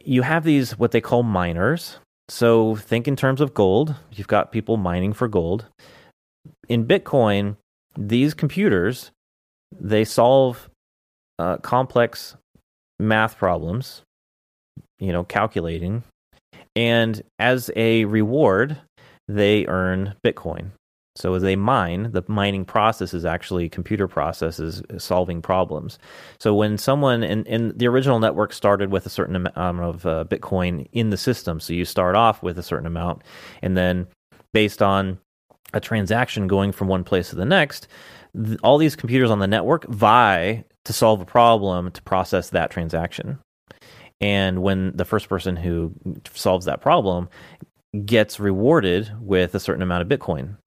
you 0.04 0.24
have 0.24 0.44
these 0.44 0.78
what 0.78 0.92
they 0.92 1.02
call 1.02 1.24
miners. 1.24 2.00
So 2.28 2.76
think 2.76 3.08
in 3.08 3.16
terms 3.16 3.42
of 3.42 3.54
gold. 3.54 3.96
You've 4.12 4.28
got 4.28 4.52
people 4.52 4.78
mining 4.78 5.14
for 5.14 5.28
gold. 5.28 5.66
In 6.70 6.88
Bitcoin, 6.88 7.58
these 7.98 8.34
computers 8.34 9.12
they 9.80 10.04
solve 10.04 10.70
uh, 11.40 11.58
complex 11.58 12.36
math 13.00 13.38
problems, 13.38 14.04
you 15.00 15.12
know, 15.12 15.24
calculating, 15.24 16.04
and 16.76 17.22
as 17.40 17.72
a 17.76 18.06
reward, 18.06 18.78
they 19.28 19.66
earn 19.68 20.16
Bitcoin. 20.26 20.72
So 21.18 21.34
as 21.34 21.42
they 21.42 21.58
mine, 21.58 22.12
the 22.14 22.24
mining 22.28 22.64
process 22.64 23.14
is 23.14 23.26
actually 23.26 23.68
computer 23.68 24.08
processes 24.08 24.82
solving 24.98 25.42
problems. 25.42 26.00
So 26.40 26.56
when 26.56 26.78
someone 26.78 27.22
in, 27.22 27.46
in 27.46 27.78
the 27.78 27.88
original 27.88 28.20
network 28.20 28.54
started 28.54 28.92
with 28.92 29.06
a 29.06 29.10
certain 29.10 29.36
amount 29.36 29.82
of 29.82 30.06
uh, 30.06 30.24
Bitcoin 30.30 30.88
in 30.94 31.10
the 31.10 31.18
system, 31.18 31.60
so 31.60 31.74
you 31.74 31.84
start 31.84 32.16
off 32.16 32.42
with 32.42 32.58
a 32.58 32.64
certain 32.64 32.88
amount, 32.88 33.24
and 33.62 33.76
then 33.76 34.08
based 34.54 34.82
on 34.82 35.20
a 35.74 35.80
transaction 35.80 36.48
going 36.48 36.72
from 36.72 36.88
one 36.88 37.04
place 37.04 37.30
to 37.30 37.36
the 37.36 37.46
next, 37.46 37.88
th- 38.36 38.60
all 38.64 38.78
these 38.78 38.96
computers 38.96 39.32
on 39.32 39.40
the 39.40 39.48
network 39.48 39.88
vie 39.88 40.64
to 40.86 40.94
solve 40.94 41.22
a 41.22 41.26
problem 41.26 41.92
to 41.92 42.02
process 42.02 42.50
that 42.50 42.72
transaction. 42.72 43.40
And 44.20 44.62
when 44.62 44.96
the 44.96 45.06
first 45.06 45.30
person 45.30 45.56
who 45.56 45.94
solves 46.34 46.66
that 46.66 46.82
problem 46.82 47.30
gets 48.06 48.40
rewarded 48.40 49.12
with 49.20 49.54
a 49.56 49.60
certain 49.60 49.82
amount 49.82 50.02
of 50.02 50.20
Bitcoin 50.20 50.58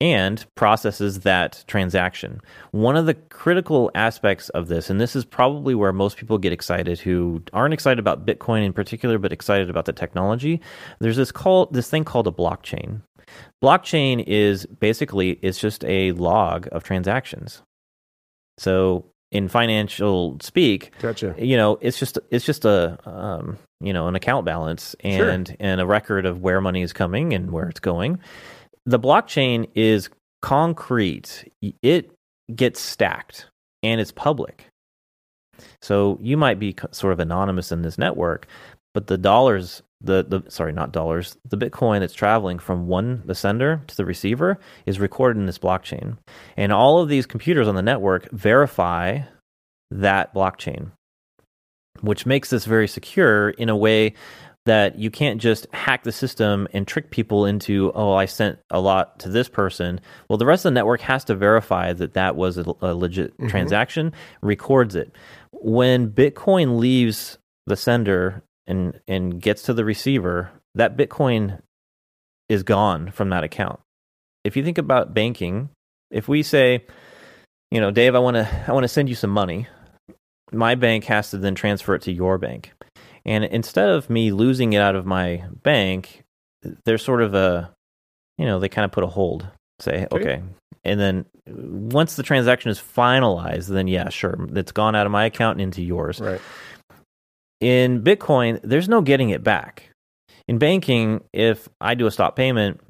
and 0.00 0.44
processes 0.56 1.20
that 1.20 1.64
transaction. 1.66 2.40
One 2.72 2.96
of 2.96 3.06
the 3.06 3.14
critical 3.14 3.90
aspects 3.94 4.48
of 4.50 4.66
this, 4.68 4.90
and 4.90 5.00
this 5.00 5.14
is 5.14 5.24
probably 5.24 5.74
where 5.74 5.92
most 5.92 6.16
people 6.16 6.36
get 6.36 6.52
excited 6.52 6.98
who 6.98 7.42
aren't 7.52 7.74
excited 7.74 7.98
about 8.00 8.26
Bitcoin 8.26 8.64
in 8.64 8.72
particular, 8.72 9.18
but 9.18 9.32
excited 9.32 9.70
about 9.70 9.84
the 9.84 9.92
technology, 9.92 10.60
there's 10.98 11.16
this 11.16 11.30
call 11.30 11.66
this 11.66 11.88
thing 11.88 12.04
called 12.04 12.26
a 12.26 12.32
blockchain. 12.32 13.02
Blockchain 13.62 14.22
is 14.26 14.66
basically 14.66 15.38
it's 15.42 15.58
just 15.58 15.84
a 15.84 16.12
log 16.12 16.68
of 16.72 16.84
transactions. 16.84 17.62
So 18.58 19.06
in 19.32 19.48
financial 19.48 20.36
speak, 20.40 20.92
gotcha. 21.00 21.34
you 21.38 21.56
know 21.56 21.78
it's 21.80 21.98
just 21.98 22.18
it's 22.30 22.44
just 22.44 22.64
a 22.64 22.98
um, 23.08 23.58
you 23.80 23.92
know 23.92 24.06
an 24.08 24.14
account 24.14 24.44
balance 24.46 24.94
Sure. 25.02 25.28
and 25.28 25.56
and 25.60 25.80
a 25.80 25.86
record 25.86 26.26
of 26.26 26.40
where 26.40 26.60
money 26.60 26.82
is 26.82 26.92
coming 26.92 27.32
and 27.34 27.50
where 27.50 27.68
it's 27.68 27.80
going 27.80 28.18
the 28.86 28.98
blockchain 28.98 29.68
is 29.74 30.08
concrete 30.42 31.50
it 31.82 32.10
gets 32.54 32.78
stacked 32.80 33.46
and 33.82 34.00
it's 34.00 34.12
public 34.12 34.66
so 35.80 36.18
you 36.22 36.36
might 36.36 36.58
be 36.58 36.74
sort 36.92 37.12
of 37.12 37.18
anonymous 37.20 37.72
in 37.72 37.82
this 37.82 37.96
network 37.98 38.46
but 38.92 39.06
the 39.06 39.16
dollars 39.18 39.82
the, 40.00 40.24
the 40.24 40.50
sorry 40.50 40.72
not 40.72 40.92
dollars. 40.92 41.36
The 41.48 41.56
bitcoin 41.56 42.00
that's 42.00 42.14
traveling 42.14 42.58
from 42.58 42.86
one 42.86 43.22
the 43.24 43.34
sender 43.34 43.82
to 43.86 43.96
the 43.96 44.04
receiver 44.04 44.58
is 44.86 45.00
recorded 45.00 45.38
in 45.38 45.46
this 45.46 45.58
blockchain. 45.58 46.18
And 46.56 46.72
all 46.72 47.00
of 47.00 47.08
these 47.08 47.26
computers 47.26 47.68
on 47.68 47.74
the 47.74 47.82
network 47.82 48.30
verify 48.30 49.20
that 49.90 50.34
blockchain 50.34 50.90
which 52.00 52.26
makes 52.26 52.50
this 52.50 52.64
very 52.64 52.88
secure 52.88 53.50
in 53.50 53.68
a 53.68 53.76
way 53.76 54.14
that 54.66 54.98
you 54.98 55.10
can't 55.10 55.40
just 55.40 55.66
hack 55.72 56.04
the 56.04 56.12
system 56.12 56.66
and 56.72 56.86
trick 56.86 57.10
people 57.10 57.44
into 57.44 57.92
oh 57.94 58.14
i 58.14 58.24
sent 58.24 58.58
a 58.70 58.80
lot 58.80 59.18
to 59.18 59.28
this 59.28 59.48
person. 59.48 60.00
Well 60.28 60.38
the 60.38 60.46
rest 60.46 60.64
of 60.64 60.70
the 60.72 60.74
network 60.74 61.00
has 61.02 61.24
to 61.24 61.34
verify 61.34 61.92
that 61.92 62.14
that 62.14 62.36
was 62.36 62.58
a, 62.58 62.64
a 62.80 62.94
legit 62.94 63.32
mm-hmm. 63.34 63.48
transaction 63.48 64.12
records 64.42 64.94
it. 64.94 65.14
When 65.52 66.10
bitcoin 66.10 66.78
leaves 66.78 67.38
the 67.66 67.76
sender 67.76 68.42
and 68.66 69.00
and 69.06 69.40
gets 69.40 69.62
to 69.62 69.74
the 69.74 69.84
receiver 69.84 70.50
that 70.74 70.96
bitcoin 70.96 71.60
is 72.48 72.62
gone 72.62 73.10
from 73.10 73.30
that 73.30 73.44
account 73.44 73.80
if 74.44 74.56
you 74.56 74.64
think 74.64 74.78
about 74.78 75.14
banking 75.14 75.68
if 76.10 76.28
we 76.28 76.42
say 76.42 76.84
you 77.70 77.80
know 77.80 77.90
dave 77.90 78.14
i 78.14 78.18
want 78.18 78.36
to 78.36 78.64
i 78.68 78.72
want 78.72 78.84
to 78.84 78.88
send 78.88 79.08
you 79.08 79.14
some 79.14 79.30
money 79.30 79.66
my 80.52 80.74
bank 80.74 81.04
has 81.04 81.30
to 81.30 81.38
then 81.38 81.54
transfer 81.54 81.94
it 81.94 82.02
to 82.02 82.12
your 82.12 82.38
bank 82.38 82.72
and 83.26 83.44
instead 83.44 83.88
of 83.88 84.10
me 84.10 84.32
losing 84.32 84.72
it 84.74 84.80
out 84.80 84.96
of 84.96 85.06
my 85.06 85.44
bank, 85.62 86.24
there's 86.84 87.02
sort 87.02 87.22
of 87.22 87.34
a, 87.34 87.72
you 88.38 88.44
know, 88.44 88.58
they 88.58 88.68
kind 88.68 88.84
of 88.84 88.92
put 88.92 89.04
a 89.04 89.08
hold 89.08 89.46
say 89.80 90.06
Okay. 90.12 90.16
okay. 90.16 90.42
and 90.84 91.00
then 91.00 91.24
once 91.46 92.14
the 92.16 92.22
transaction 92.22 92.70
is 92.70 92.78
finalized, 92.78 93.68
then 93.68 93.88
yeah, 93.88 94.08
sure, 94.08 94.36
it's 94.54 94.72
gone 94.72 94.94
out 94.94 95.06
of 95.06 95.12
my 95.12 95.24
account 95.24 95.56
and 95.56 95.62
into 95.62 95.82
yours. 95.82 96.20
Right. 96.20 96.40
In 97.60 98.02
Bitcoin, 98.02 98.60
there's 98.62 98.88
no 98.88 99.00
getting 99.00 99.30
it 99.30 99.42
back. 99.42 99.90
In 100.46 100.58
banking, 100.58 101.22
if 101.32 101.68
I 101.80 101.94
do 101.94 102.06
a 102.06 102.10
stop 102.10 102.36
payment, 102.36 102.80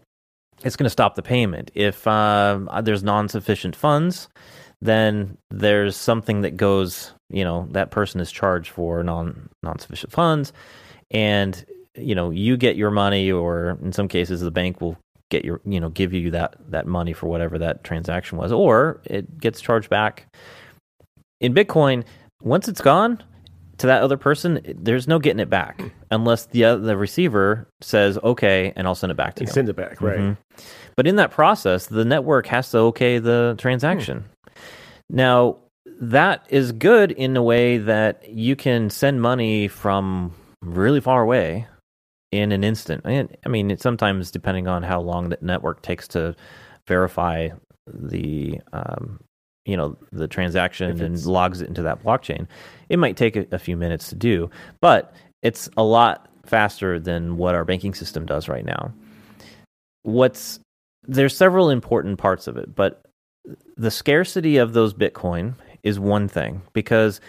it's 0.64 0.76
going 0.76 0.84
to 0.84 0.90
stop 0.90 1.14
the 1.14 1.22
payment. 1.22 1.70
If 1.74 2.06
um, 2.06 2.68
there's 2.82 3.02
non-sufficient 3.02 3.76
funds, 3.76 4.28
then 4.80 5.38
there's 5.50 5.96
something 5.96 6.42
that 6.42 6.56
goes. 6.56 7.12
You 7.30 7.44
know, 7.44 7.68
that 7.72 7.90
person 7.90 8.20
is 8.20 8.30
charged 8.30 8.70
for 8.70 9.02
non 9.02 9.48
non-sufficient 9.62 10.12
funds, 10.12 10.52
and 11.10 11.64
you 11.96 12.14
know 12.14 12.30
you 12.30 12.56
get 12.56 12.76
your 12.76 12.90
money, 12.90 13.30
or 13.30 13.78
in 13.82 13.92
some 13.92 14.08
cases, 14.08 14.40
the 14.40 14.50
bank 14.50 14.80
will 14.80 14.96
get 15.30 15.44
your 15.44 15.60
you 15.64 15.80
know 15.80 15.88
give 15.88 16.12
you 16.12 16.30
that 16.32 16.56
that 16.70 16.86
money 16.86 17.12
for 17.12 17.26
whatever 17.26 17.58
that 17.58 17.84
transaction 17.84 18.38
was, 18.38 18.52
or 18.52 19.00
it 19.04 19.38
gets 19.38 19.60
charged 19.60 19.90
back. 19.90 20.26
In 21.40 21.54
Bitcoin, 21.54 22.04
once 22.42 22.68
it's 22.68 22.80
gone, 22.80 23.22
to 23.78 23.86
that 23.86 24.02
other 24.02 24.16
person, 24.16 24.60
there's 24.78 25.08
no 25.08 25.18
getting 25.18 25.40
it 25.40 25.50
back 25.50 25.82
unless 26.10 26.46
the 26.46 26.64
uh, 26.64 26.76
the 26.76 26.96
receiver 26.96 27.68
says 27.80 28.18
okay, 28.22 28.72
and 28.76 28.86
I'll 28.86 28.94
send 28.94 29.10
it 29.10 29.16
back 29.16 29.34
to 29.36 29.44
you. 29.44 29.50
send 29.50 29.68
it 29.68 29.76
back. 29.76 30.00
Right. 30.00 30.18
Mhm. 30.18 30.36
But 30.96 31.06
in 31.06 31.16
that 31.16 31.30
process, 31.30 31.86
the 31.86 32.04
network 32.04 32.46
has 32.46 32.70
to 32.70 32.78
okay 32.78 33.18
the 33.18 33.54
transaction. 33.58 34.24
Now, 35.10 35.58
that 36.00 36.46
is 36.48 36.72
good 36.72 37.10
in 37.12 37.36
a 37.36 37.42
way 37.42 37.78
that 37.78 38.28
you 38.28 38.56
can 38.56 38.90
send 38.90 39.20
money 39.20 39.68
from 39.68 40.32
really 40.62 41.00
far 41.00 41.22
away 41.22 41.66
in 42.32 42.52
an 42.52 42.64
instant. 42.64 43.02
I 43.04 43.48
mean, 43.48 43.70
it 43.70 43.80
sometimes 43.80 44.30
depending 44.30 44.66
on 44.66 44.82
how 44.82 45.00
long 45.00 45.28
the 45.28 45.38
network 45.40 45.82
takes 45.82 46.08
to 46.08 46.34
verify 46.86 47.48
the 47.86 48.60
um, 48.72 49.20
you 49.64 49.76
know 49.76 49.96
the 50.12 50.28
transaction 50.28 51.00
and 51.00 51.24
logs 51.26 51.60
it 51.60 51.68
into 51.68 51.82
that 51.82 52.02
blockchain, 52.02 52.46
it 52.88 52.98
might 52.98 53.16
take 53.16 53.36
a, 53.36 53.46
a 53.52 53.58
few 53.58 53.76
minutes 53.76 54.08
to 54.10 54.14
do, 54.14 54.50
but 54.80 55.14
it's 55.42 55.68
a 55.76 55.82
lot 55.82 56.28
faster 56.46 56.98
than 57.00 57.36
what 57.36 57.54
our 57.54 57.64
banking 57.64 57.94
system 57.94 58.26
does 58.26 58.48
right 58.48 58.64
now. 58.64 58.92
What's 60.02 60.60
there's 61.06 61.36
several 61.36 61.70
important 61.70 62.18
parts 62.18 62.46
of 62.46 62.56
it, 62.56 62.74
but 62.74 63.04
the 63.76 63.90
scarcity 63.90 64.56
of 64.56 64.72
those 64.72 64.94
Bitcoin 64.94 65.54
is 65.82 66.00
one 66.00 66.28
thing 66.28 66.62
because 66.72 67.20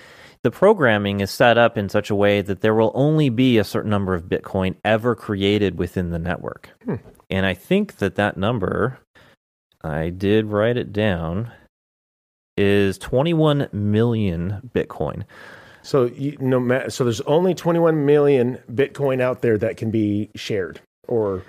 the 0.43 0.51
programming 0.51 1.21
is 1.21 1.31
set 1.31 1.57
up 1.57 1.77
in 1.77 1.89
such 1.89 2.09
a 2.09 2.15
way 2.15 2.41
that 2.41 2.61
there 2.61 2.75
will 2.75 2.91
only 2.93 3.29
be 3.29 3.57
a 3.57 3.63
certain 3.63 3.89
number 3.89 4.13
of 4.13 4.25
Bitcoin 4.25 4.75
ever 4.85 5.15
created 5.15 5.77
within 5.77 6.11
the 6.11 6.19
network. 6.19 6.69
Hmm. 6.85 6.95
And 7.29 7.45
I 7.45 7.53
think 7.53 7.97
that 7.97 8.15
that 8.15 8.37
number, 8.37 8.99
I 9.81 10.09
did 10.09 10.45
write 10.45 10.77
it 10.77 10.93
down, 10.93 11.51
is 12.57 12.97
21 12.97 13.69
million 13.71 14.69
Bitcoin. 14.73 15.23
So 15.81 16.05
you 16.05 16.35
no 16.39 16.87
so 16.89 17.03
there's 17.03 17.21
only 17.21 17.53
21 17.53 18.05
million 18.05 18.57
Bitcoin 18.71 19.21
out 19.21 19.41
there 19.41 19.57
that 19.57 19.77
can 19.77 19.91
be 19.91 20.31
shared 20.35 20.79
or 21.07 21.43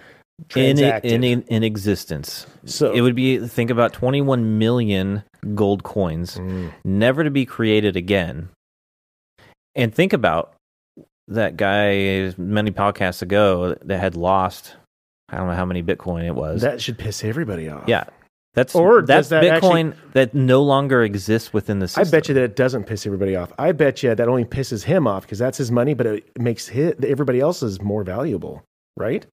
transacted. 0.48 1.10
in, 1.10 1.24
in, 1.24 1.42
in 1.42 1.62
existence. 1.62 2.46
so 2.66 2.92
It 2.92 3.00
would 3.00 3.14
be, 3.14 3.38
think 3.46 3.70
about 3.70 3.94
21 3.94 4.58
million 4.58 5.24
gold 5.54 5.82
coins. 5.82 6.36
Mm. 6.36 6.72
never 6.84 7.24
to 7.24 7.30
be 7.30 7.46
created 7.46 7.96
again. 7.96 8.50
And 9.74 9.94
think 9.94 10.12
about 10.12 10.54
that 11.28 11.56
guy 11.56 12.34
many 12.36 12.70
podcasts 12.70 13.22
ago 13.22 13.74
that 13.82 13.98
had 13.98 14.16
lost 14.16 14.76
I 15.28 15.38
don't 15.38 15.48
know 15.48 15.54
how 15.54 15.64
many 15.64 15.82
Bitcoin 15.82 16.24
it 16.24 16.34
was. 16.34 16.62
that 16.62 16.80
should 16.80 16.98
piss 16.98 17.24
everybody 17.24 17.68
off. 17.68 17.88
yeah. 17.88 18.04
That's 18.56 18.74
Or 18.74 19.02
that's 19.02 19.28
that 19.28 19.42
Bitcoin 19.44 19.94
that 20.14 20.34
no 20.34 20.62
longer 20.62 21.02
exists 21.02 21.52
within 21.52 21.78
the 21.78 21.86
system. 21.88 22.06
I 22.06 22.10
bet 22.10 22.26
you 22.28 22.34
that 22.34 22.42
it 22.42 22.56
doesn't 22.56 22.84
piss 22.84 23.06
everybody 23.06 23.36
off. 23.36 23.52
I 23.58 23.72
bet 23.72 24.02
you 24.02 24.14
that 24.14 24.28
only 24.28 24.46
pisses 24.46 24.82
him 24.84 25.06
off 25.06 25.22
because 25.24 25.38
that's 25.38 25.58
his 25.58 25.70
money, 25.70 25.92
but 25.92 26.06
it 26.06 26.40
makes 26.40 26.66
his, 26.66 26.94
everybody 27.06 27.38
else's 27.38 27.82
more 27.82 28.02
valuable, 28.02 28.64
right? 28.96 29.26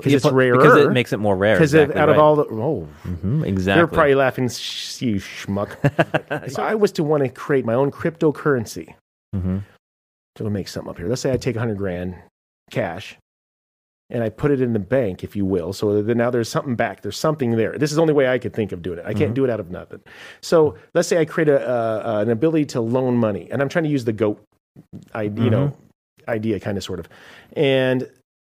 'cause 0.00 0.12
it's 0.14 0.24
rare 0.30 0.56
Because 0.56 0.76
it 0.76 0.92
makes 0.92 1.12
it 1.12 1.18
more 1.18 1.36
rare. 1.36 1.56
Because 1.56 1.74
exactly 1.74 2.00
out 2.00 2.08
of 2.08 2.18
all 2.18 2.36
the 2.36 2.44
oh, 2.44 2.88
Mhm, 3.04 3.64
they're 3.64 3.86
probably 3.88 4.14
laughing, 4.14 4.48
"Sh- 4.48 5.02
you 5.02 5.16
schmuck. 5.16 5.76
if 6.46 6.58
I 6.58 6.74
was 6.76 6.92
to 6.92 7.04
want 7.04 7.24
to 7.24 7.28
create 7.28 7.64
my 7.66 7.74
own 7.74 7.90
cryptocurrency, 7.90 8.94
Mhm. 9.34 9.62
so 10.38 10.44
we'll 10.44 10.50
make 10.52 10.68
something 10.68 10.88
up 10.88 10.96
here. 10.98 11.08
Let's 11.08 11.20
say 11.20 11.32
I 11.32 11.36
take 11.36 11.56
100 11.56 11.76
grand 11.76 12.14
cash 12.70 13.18
and 14.10 14.24
I 14.24 14.30
put 14.30 14.50
it 14.50 14.60
in 14.60 14.72
the 14.72 14.78
bank, 14.78 15.22
if 15.22 15.36
you 15.36 15.44
will. 15.44 15.72
So 15.72 16.02
that 16.02 16.14
now 16.14 16.30
there's 16.30 16.48
something 16.48 16.74
back. 16.76 17.02
There's 17.02 17.16
something 17.16 17.52
there. 17.56 17.76
This 17.76 17.90
is 17.90 17.96
the 17.96 18.02
only 18.02 18.14
way 18.14 18.28
I 18.28 18.38
could 18.38 18.54
think 18.54 18.72
of 18.72 18.82
doing 18.82 18.98
it. 18.98 19.04
I 19.06 19.12
can't 19.12 19.34
do 19.34 19.44
it 19.44 19.50
out 19.50 19.60
of 19.60 19.70
nothing. 19.70 20.00
So 20.40 20.76
let's 20.94 21.08
say 21.08 21.18
I 21.18 21.24
create 21.26 21.48
a, 21.48 21.60
uh, 21.68 22.20
an 22.22 22.30
ability 22.30 22.64
to 22.66 22.80
loan 22.80 23.16
money, 23.16 23.48
and 23.50 23.60
I'm 23.60 23.68
trying 23.68 23.84
to 23.84 23.90
use 23.90 24.04
the 24.04 24.12
goat, 24.12 24.42
I, 25.14 25.22
you 25.22 25.50
know, 25.50 25.76
idea 26.26 26.58
kind 26.60 26.78
of 26.78 26.84
sort 26.84 27.00
of, 27.00 27.08
and 27.54 28.08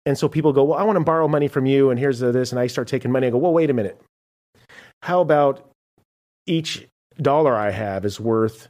and 0.06 0.18
so 0.18 0.28
people 0.28 0.52
go, 0.54 0.64
well, 0.64 0.80
I 0.80 0.84
want 0.84 0.98
to 0.98 1.04
borrow 1.04 1.28
money 1.28 1.48
from 1.48 1.66
you, 1.66 1.90
and 1.92 2.00
here's 2.00 2.20
the, 2.20 2.32
this, 2.32 2.52
and 2.52 2.60
I 2.60 2.68
start 2.68 2.88
taking 2.88 3.12
money. 3.12 3.28
I 3.28 3.30
go, 3.30 3.38
well, 3.38 3.54
wait 3.54 3.70
a 3.70 3.74
minute. 3.74 4.02
How 5.04 5.22
about 5.22 5.70
each 6.48 6.88
dollar 7.22 7.56
I 7.56 7.70
have 7.72 8.04
is 8.06 8.20
worth 8.20 8.68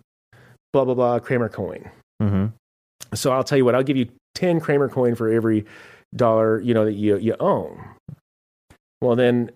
blah 0.74 0.84
blah 0.86 0.96
blah 0.96 1.20
Kramer 1.20 1.50
coin? 1.50 1.90
Mhm. 2.22 2.54
So 3.14 3.32
I'll 3.32 3.44
tell 3.44 3.58
you 3.58 3.66
what, 3.66 3.76
I'll 3.76 3.84
give 3.84 3.98
you 3.98 4.08
10 4.36 4.60
Kramer 4.60 4.90
coin 4.90 5.16
for 5.16 5.30
every 5.30 5.66
dollar, 6.16 6.60
you 6.62 6.74
know, 6.74 6.86
that 6.86 6.94
you, 6.94 7.18
you 7.18 7.36
own. 7.40 7.84
Well, 9.02 9.16
then, 9.16 9.52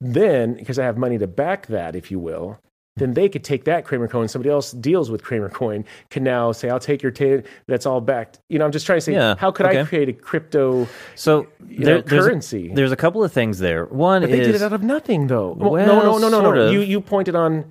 then 0.00 0.54
because 0.54 0.78
I 0.78 0.84
have 0.84 0.98
money 0.98 1.18
to 1.18 1.26
back 1.26 1.66
that, 1.68 1.96
if 1.96 2.10
you 2.10 2.18
will, 2.18 2.58
then 2.96 3.14
they 3.14 3.28
could 3.28 3.42
take 3.42 3.64
that 3.64 3.86
Kramer 3.86 4.06
coin. 4.06 4.28
Somebody 4.28 4.50
else 4.50 4.72
deals 4.72 5.10
with 5.10 5.22
Kramer 5.22 5.48
coin 5.48 5.84
can 6.10 6.22
now 6.22 6.52
say, 6.52 6.68
I'll 6.68 6.78
take 6.78 7.02
your 7.02 7.12
10, 7.12 7.44
that's 7.66 7.86
all 7.86 8.00
backed. 8.02 8.38
You 8.50 8.58
know, 8.58 8.66
I'm 8.66 8.72
just 8.72 8.84
trying 8.84 8.98
to 8.98 9.00
say, 9.00 9.14
Yeah, 9.14 9.34
how 9.38 9.50
could 9.50 9.64
I 9.64 9.84
create 9.84 10.10
a 10.10 10.12
crypto 10.12 10.86
So 11.14 11.46
there, 11.60 11.96
know, 11.96 12.00
there's, 12.02 12.26
a, 12.26 12.28
currency? 12.28 12.70
there's 12.74 12.92
a 12.92 12.96
couple 12.96 13.24
of 13.24 13.32
things 13.32 13.60
there. 13.60 13.86
One 13.86 14.22
but 14.22 14.30
they 14.30 14.40
did 14.40 14.54
it 14.54 14.62
out 14.62 14.74
of 14.74 14.82
nothing, 14.82 15.28
though. 15.28 15.52
Well, 15.52 15.70
Well, 15.70 15.86
no, 15.86 16.18
no, 16.18 16.28
no, 16.28 16.40
no, 16.40 16.52
no. 16.52 16.66
of. 16.66 16.72
You, 16.72 16.80
you 16.80 17.00
pointed 17.00 17.34
on, 17.34 17.64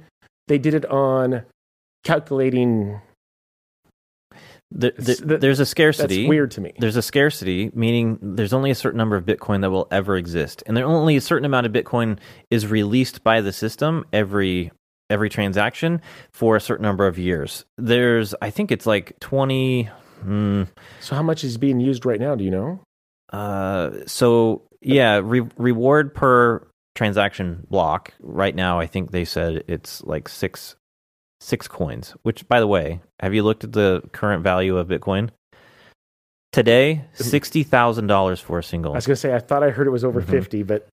they 0.48 0.58
did 0.58 0.74
it 0.74 0.86
on 0.88 1.44
calculating. 2.04 3.00
Th- 4.80 4.96
th- 4.98 5.20
there's 5.20 5.60
a 5.60 5.66
scarcity. 5.66 6.24
That's 6.24 6.30
weird 6.30 6.52
to 6.52 6.62
me. 6.62 6.74
there's 6.80 6.96
a 6.96 7.02
scarcity, 7.02 7.72
meaning 7.74 8.18
there's 8.22 8.54
only 8.54 8.72
a 8.72 8.76
certain 8.76 8.98
number 8.98 9.16
of 9.16 9.26
Bitcoin 9.26 9.62
that 9.62 9.70
will 9.72 9.88
ever 9.92 10.18
exist, 10.18 10.64
and 10.66 10.76
there 10.78 10.86
only 10.86 11.16
a 11.16 11.22
certain 11.22 11.46
amount 11.46 11.66
of 11.66 11.72
Bitcoin 11.74 12.18
is 12.50 12.68
released 12.68 13.24
by 13.24 13.42
the 13.42 13.52
system 13.52 14.06
every 14.14 14.72
every 15.10 15.30
transaction 15.30 16.00
for 16.32 16.56
a 16.56 16.62
certain 16.62 16.84
number 16.84 17.06
of 17.06 17.18
years. 17.20 17.66
There's, 17.78 18.34
I 18.42 18.50
think 18.50 18.72
it's 18.72 18.86
like 18.86 19.20
twenty. 19.20 19.90
hmm, 20.22 20.64
So 21.02 21.16
how 21.16 21.24
much 21.24 21.44
is 21.44 21.58
being 21.58 21.80
used 21.82 22.06
right 22.06 22.20
now? 22.20 22.36
Do 22.36 22.44
you 22.44 22.52
know? 22.52 22.80
uh, 23.34 23.92
so 24.08 24.64
yeah, 24.82 25.22
re- 25.24 25.48
reward 25.58 26.14
per 26.14 26.68
transaction 26.96 27.66
block. 27.70 28.14
Right 28.20 28.56
now, 28.56 28.80
I 28.80 28.88
think 28.88 29.12
they 29.12 29.26
said 29.26 29.64
it's 29.68 30.02
like 30.04 30.28
six 30.30 30.76
six 31.42 31.68
coins. 31.68 32.16
Which, 32.22 32.48
by 32.48 32.60
the 32.62 32.68
way, 32.68 33.02
have 33.20 33.34
you 33.34 33.44
looked 33.44 33.64
at 33.66 33.74
the 33.74 34.02
current 34.14 34.44
value 34.44 34.78
of 34.78 34.88
Bitcoin? 34.88 35.30
Today, 36.54 37.06
sixty 37.14 37.64
thousand 37.64 38.08
dollars 38.08 38.40
for 38.40 38.60
a 38.60 38.64
single. 38.64 38.92
I 38.94 38.96
was 38.96 39.08
going 39.08 39.16
to 39.16 39.20
say 39.20 39.34
I 39.34 39.40
thought 39.40 39.64
I 39.64 39.70
heard 39.70 39.88
it 39.88 39.92
was 39.92 40.04
over 40.04 40.22
Mhm. 40.22 40.30
50, 40.30 40.64
but 40.64 40.88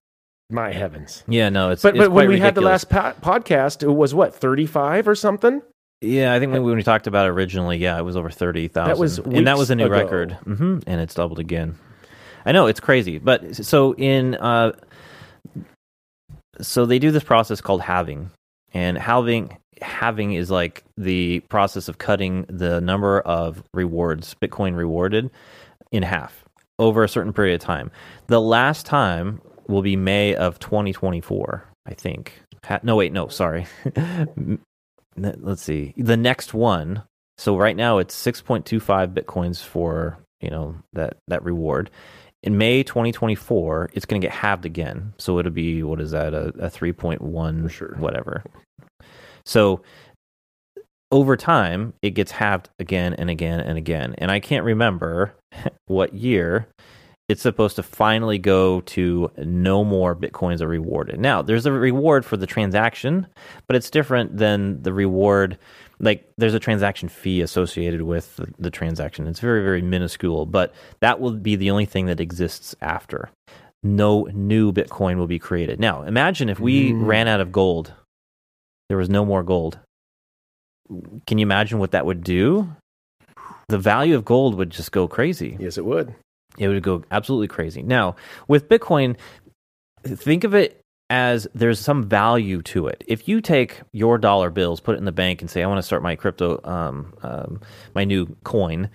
my 0.49 0.71
heavens. 0.71 1.23
Yeah, 1.27 1.49
no, 1.49 1.69
it's 1.71 1.81
But 1.81 1.95
it's 1.97 2.05
but 2.05 2.11
when 2.11 2.29
we 2.29 2.39
had 2.39 2.55
the 2.55 2.61
last 2.61 2.89
po- 2.89 3.13
podcast, 3.21 3.83
it 3.83 3.89
was 3.91 4.15
what 4.15 4.33
35 4.33 5.07
or 5.07 5.15
something. 5.15 5.61
Yeah, 6.01 6.33
I 6.33 6.39
think 6.39 6.53
when 6.53 6.63
we 6.63 6.81
talked 6.81 7.07
about 7.07 7.25
it 7.27 7.31
originally, 7.31 7.77
yeah, 7.77 7.99
it 7.99 8.03
was 8.03 8.15
over 8.15 8.29
thirty 8.29 8.69
thousand. 8.69 8.89
That 8.93 8.97
was 8.97 9.17
and 9.19 9.47
that 9.47 9.57
was 9.57 9.69
a 9.69 9.75
new 9.75 9.87
ago. 9.87 9.91
record, 9.95 10.31
hmm 10.45 10.79
and 10.87 11.01
it's 11.01 11.13
doubled 11.13 11.39
again. 11.39 11.75
I 12.45 12.53
know 12.53 12.67
it's 12.67 12.79
crazy, 12.79 13.17
but 13.17 13.53
so 13.57 13.93
in 13.95 14.35
uh, 14.35 14.71
so 16.61 16.85
they 16.85 16.99
do 16.99 17.11
this 17.11 17.23
process 17.25 17.59
called 17.59 17.81
halving, 17.81 18.31
and 18.73 18.97
halving 18.97 19.57
halving 19.81 20.33
is 20.33 20.51
like 20.51 20.83
the 20.97 21.41
process 21.41 21.87
of 21.87 21.97
cutting 21.97 22.45
the 22.49 22.81
number 22.81 23.21
of 23.21 23.63
rewards 23.73 24.35
Bitcoin 24.35 24.75
rewarded 24.75 25.29
in 25.91 26.03
half 26.03 26.45
over 26.77 27.03
a 27.03 27.09
certain 27.09 27.33
period 27.33 27.55
of 27.55 27.61
time. 27.61 27.91
The 28.27 28.41
last 28.41 28.85
time 28.85 29.41
will 29.67 29.81
be 29.81 29.95
May 29.95 30.35
of 30.35 30.59
2024, 30.59 31.65
I 31.85 31.93
think. 31.93 32.41
Ha- 32.65 32.79
no, 32.83 32.95
wait, 32.95 33.13
no, 33.13 33.27
sorry. 33.27 33.67
Let's 35.15 35.61
see. 35.61 35.93
The 35.97 36.17
next 36.17 36.53
one. 36.53 37.03
So 37.37 37.57
right 37.57 37.75
now 37.75 37.99
it's 37.99 38.15
6.25 38.15 39.13
bitcoins 39.13 39.63
for, 39.63 40.17
you 40.41 40.49
know, 40.49 40.75
that 40.93 41.17
that 41.27 41.43
reward. 41.43 41.89
In 42.41 42.57
May 42.57 42.83
2024, 42.83 43.91
it's 43.93 44.05
going 44.05 44.21
to 44.21 44.25
get 44.27 44.33
halved 44.33 44.65
again. 44.65 45.13
So 45.17 45.39
it'll 45.39 45.51
be 45.51 45.83
what 45.83 46.01
is 46.01 46.11
that? 46.11 46.33
A, 46.33 46.47
a 46.59 46.69
3.1 46.69 47.69
sure. 47.69 47.95
whatever. 47.97 48.43
So 49.49 49.81
over 51.11 51.35
time, 51.35 51.93
it 52.03 52.11
gets 52.11 52.31
halved 52.31 52.69
again 52.77 53.13
and 53.15 53.29
again 53.29 53.59
and 53.59 53.77
again. 53.77 54.13
And 54.19 54.29
I 54.29 54.39
can't 54.39 54.63
remember 54.63 55.33
what 55.87 56.13
year 56.13 56.67
it's 57.27 57.41
supposed 57.43 57.75
to 57.75 57.83
finally 57.83 58.39
go 58.39 58.81
to 58.81 59.31
no 59.37 59.83
more 59.83 60.15
bitcoins 60.15 60.61
are 60.61 60.67
rewarded. 60.67 61.19
Now, 61.19 61.41
there's 61.43 61.65
a 61.67 61.71
reward 61.71 62.25
for 62.25 62.37
the 62.37 62.47
transaction, 62.47 63.27
but 63.67 63.75
it's 63.75 63.89
different 63.91 64.37
than 64.37 64.81
the 64.83 64.93
reward 64.93 65.57
like 65.99 66.27
there's 66.37 66.53
a 66.53 66.59
transaction 66.59 67.09
fee 67.09 67.41
associated 67.41 68.03
with 68.03 68.35
the, 68.37 68.47
the 68.57 68.71
transaction. 68.71 69.27
It's 69.27 69.39
very 69.41 69.63
very 69.63 69.81
minuscule, 69.81 70.45
but 70.45 70.73
that 71.01 71.19
will 71.19 71.31
be 71.33 71.55
the 71.55 71.69
only 71.71 71.85
thing 71.85 72.05
that 72.05 72.19
exists 72.19 72.75
after. 72.81 73.29
No 73.83 74.23
new 74.33 74.71
bitcoin 74.71 75.17
will 75.17 75.27
be 75.27 75.39
created. 75.39 75.79
Now, 75.79 76.03
imagine 76.03 76.49
if 76.49 76.59
we 76.59 76.93
Mm. 76.93 77.05
ran 77.05 77.27
out 77.27 77.41
of 77.41 77.51
gold. 77.51 77.93
There 78.89 78.97
was 78.97 79.09
no 79.09 79.23
more 79.23 79.43
gold. 79.43 79.79
Can 81.27 81.37
you 81.37 81.43
imagine 81.43 81.77
what 81.79 81.91
that 81.91 82.05
would 82.05 82.23
do? 82.23 82.75
The 83.67 83.77
value 83.77 84.15
of 84.15 84.25
gold 84.25 84.55
would 84.55 84.71
just 84.71 84.91
go 84.91 85.07
crazy 85.07 85.55
Yes, 85.59 85.77
it 85.77 85.85
would. 85.85 86.15
it 86.57 86.67
would 86.67 86.81
go 86.81 87.03
absolutely 87.11 87.47
crazy. 87.47 87.83
Now, 87.83 88.15
with 88.47 88.67
Bitcoin, 88.67 89.15
think 90.03 90.43
of 90.43 90.55
it 90.55 90.81
as 91.11 91.47
there's 91.53 91.79
some 91.79 92.03
value 92.09 92.63
to 92.63 92.87
it. 92.87 93.03
If 93.07 93.27
you 93.27 93.41
take 93.41 93.81
your 93.93 94.17
dollar 94.17 94.49
bills, 94.49 94.79
put 94.79 94.95
it 94.95 94.97
in 94.97 95.05
the 95.05 95.11
bank, 95.11 95.41
and 95.41 95.49
say, 95.49 95.61
"I 95.63 95.67
want 95.67 95.77
to 95.77 95.83
start 95.83 96.01
my 96.03 96.15
crypto, 96.15 96.59
um, 96.63 97.13
um, 97.21 97.61
my 97.95 98.03
new 98.05 98.35
coin," 98.43 98.89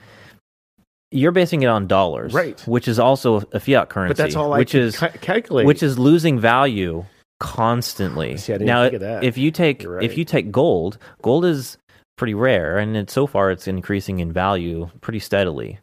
you're 1.12 1.32
basing 1.32 1.62
it 1.62 1.66
on 1.66 1.86
dollars, 1.86 2.32
Right. 2.34 2.60
Which 2.66 2.88
is 2.88 2.98
also 2.98 3.42
a 3.52 3.60
fiat 3.60 3.88
currency, 3.88 4.10
But 4.10 4.16
that's 4.16 4.34
all 4.36 4.52
I 4.52 4.58
which 4.58 4.74
is 4.74 4.96
ca- 4.96 5.10
calculate. 5.20 5.66
which 5.66 5.82
is 5.82 5.98
losing 5.98 6.38
value 6.40 7.04
constantly. 7.44 8.38
See, 8.38 8.54
I 8.54 8.58
didn't 8.58 8.68
now, 8.68 8.82
think 8.84 8.94
of 8.94 9.00
that. 9.00 9.22
if 9.22 9.36
you 9.36 9.50
take 9.50 9.84
right. 9.86 10.02
if 10.02 10.16
you 10.16 10.24
take 10.24 10.50
gold, 10.50 10.96
gold 11.22 11.44
is 11.44 11.76
pretty 12.16 12.32
rare, 12.32 12.78
and 12.78 12.96
it, 12.96 13.10
so 13.10 13.26
far 13.26 13.50
it's 13.50 13.68
increasing 13.68 14.20
in 14.20 14.32
value 14.32 14.88
pretty 15.02 15.18
steadily. 15.18 15.78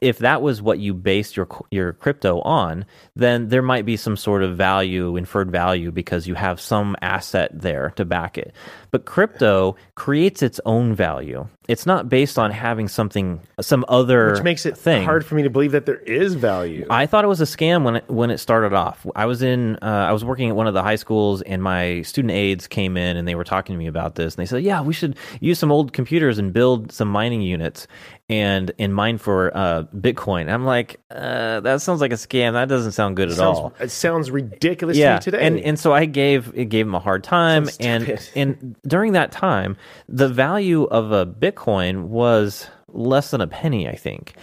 If 0.00 0.18
that 0.18 0.42
was 0.42 0.62
what 0.62 0.78
you 0.78 0.94
based 0.94 1.36
your 1.36 1.48
your 1.70 1.92
crypto 1.92 2.40
on, 2.42 2.84
then 3.16 3.48
there 3.48 3.62
might 3.62 3.84
be 3.84 3.96
some 3.96 4.16
sort 4.16 4.42
of 4.42 4.56
value, 4.56 5.16
inferred 5.16 5.50
value, 5.50 5.90
because 5.90 6.26
you 6.26 6.34
have 6.34 6.60
some 6.60 6.96
asset 7.02 7.50
there 7.52 7.92
to 7.96 8.04
back 8.04 8.38
it. 8.38 8.54
But 8.90 9.04
crypto 9.04 9.76
creates 9.94 10.42
its 10.42 10.60
own 10.64 10.94
value. 10.94 11.48
It's 11.68 11.84
not 11.84 12.08
based 12.08 12.38
on 12.38 12.50
having 12.50 12.88
something, 12.88 13.40
some 13.60 13.84
other 13.88 14.32
which 14.32 14.42
makes 14.42 14.64
it 14.64 14.78
thing. 14.78 15.04
hard 15.04 15.26
for 15.26 15.34
me 15.34 15.42
to 15.42 15.50
believe 15.50 15.72
that 15.72 15.84
there 15.84 15.98
is 15.98 16.32
value. 16.32 16.86
I 16.88 17.04
thought 17.04 17.24
it 17.24 17.28
was 17.28 17.42
a 17.42 17.44
scam 17.44 17.82
when 17.82 17.96
it, 17.96 18.08
when 18.08 18.30
it 18.30 18.38
started 18.38 18.72
off. 18.72 19.06
I 19.14 19.26
was 19.26 19.42
in 19.42 19.76
uh, 19.82 20.06
I 20.08 20.12
was 20.12 20.24
working 20.24 20.48
at 20.48 20.56
one 20.56 20.66
of 20.66 20.72
the 20.72 20.82
high 20.82 20.96
schools, 20.96 21.42
and 21.42 21.62
my 21.62 22.00
student 22.02 22.32
aides 22.32 22.66
came 22.66 22.96
in 22.96 23.18
and 23.18 23.28
they 23.28 23.34
were 23.34 23.44
talking 23.44 23.74
to 23.74 23.78
me 23.78 23.86
about 23.86 24.14
this. 24.14 24.34
And 24.34 24.42
they 24.42 24.46
said, 24.46 24.62
"Yeah, 24.62 24.80
we 24.80 24.94
should 24.94 25.16
use 25.40 25.58
some 25.58 25.70
old 25.70 25.92
computers 25.92 26.38
and 26.38 26.54
build 26.54 26.90
some 26.90 27.08
mining 27.08 27.42
units 27.42 27.86
and 28.28 28.72
and 28.78 28.94
mine 28.94 29.18
for 29.18 29.54
uh, 29.56 29.84
Bitcoin." 29.96 30.52
I'm 30.52 30.64
like, 30.64 31.00
uh, 31.10 31.60
"That 31.60 31.80
sounds 31.82 32.00
like 32.00 32.12
a 32.12 32.16
scam. 32.16 32.52
That 32.52 32.68
doesn't 32.68 32.92
sound 32.92 33.16
good 33.16 33.30
at 33.30 33.36
sounds, 33.36 33.58
all." 33.58 33.74
It 33.80 33.90
sounds 33.90 34.30
ridiculous 34.30 34.96
Yeah, 34.96 35.18
to 35.18 35.30
me 35.30 35.36
today. 35.36 35.46
and 35.46 35.58
and 35.60 35.78
so 35.78 35.92
I 35.92 36.04
gave 36.04 36.52
it 36.54 36.66
gave 36.66 36.86
him 36.86 36.94
a 36.94 37.00
hard 37.00 37.24
time, 37.24 37.68
and 37.80 38.18
and 38.36 38.76
during 38.86 39.12
that 39.12 39.32
time, 39.32 39.76
the 40.08 40.28
value 40.28 40.84
of 40.84 41.12
a 41.12 41.26
Bitcoin 41.26 42.04
was 42.08 42.68
less 42.88 43.30
than 43.30 43.40
a 43.40 43.46
penny, 43.46 43.88
I 43.88 43.94
think, 43.96 44.34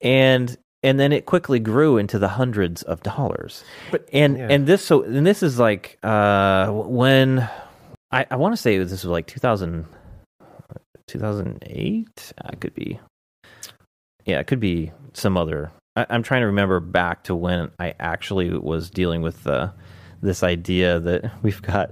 and 0.00 0.56
and 0.82 0.98
then 0.98 1.12
it 1.12 1.26
quickly 1.26 1.60
grew 1.60 1.96
into 1.96 2.18
the 2.18 2.28
hundreds 2.28 2.82
of 2.82 3.02
dollars. 3.02 3.62
But- 3.92 4.08
and 4.12 4.36
yeah. 4.36 4.48
and 4.50 4.66
this 4.66 4.84
so 4.84 5.02
and 5.02 5.26
this 5.26 5.42
is 5.42 5.58
like 5.58 5.98
uh 6.02 6.68
when 6.70 7.48
I 8.10 8.26
I 8.30 8.36
want 8.36 8.52
to 8.52 8.56
say 8.56 8.78
this 8.78 8.90
was 8.90 9.04
like 9.04 9.26
2000 9.26 9.86
2008 11.06 12.32
I 12.44 12.54
could 12.56 12.74
be 12.74 12.98
yeah 14.26 14.38
it 14.38 14.46
could 14.46 14.60
be 14.60 14.92
some 15.14 15.36
other 15.36 15.70
I, 15.96 16.06
I'm 16.10 16.22
trying 16.22 16.40
to 16.42 16.46
remember 16.46 16.80
back 16.80 17.24
to 17.24 17.34
when 17.34 17.70
I 17.78 17.94
actually 18.00 18.50
was 18.56 18.90
dealing 18.90 19.22
with 19.22 19.46
uh, 19.46 19.70
this 20.22 20.42
idea 20.42 21.00
that 21.00 21.30
we've 21.42 21.62
got 21.62 21.90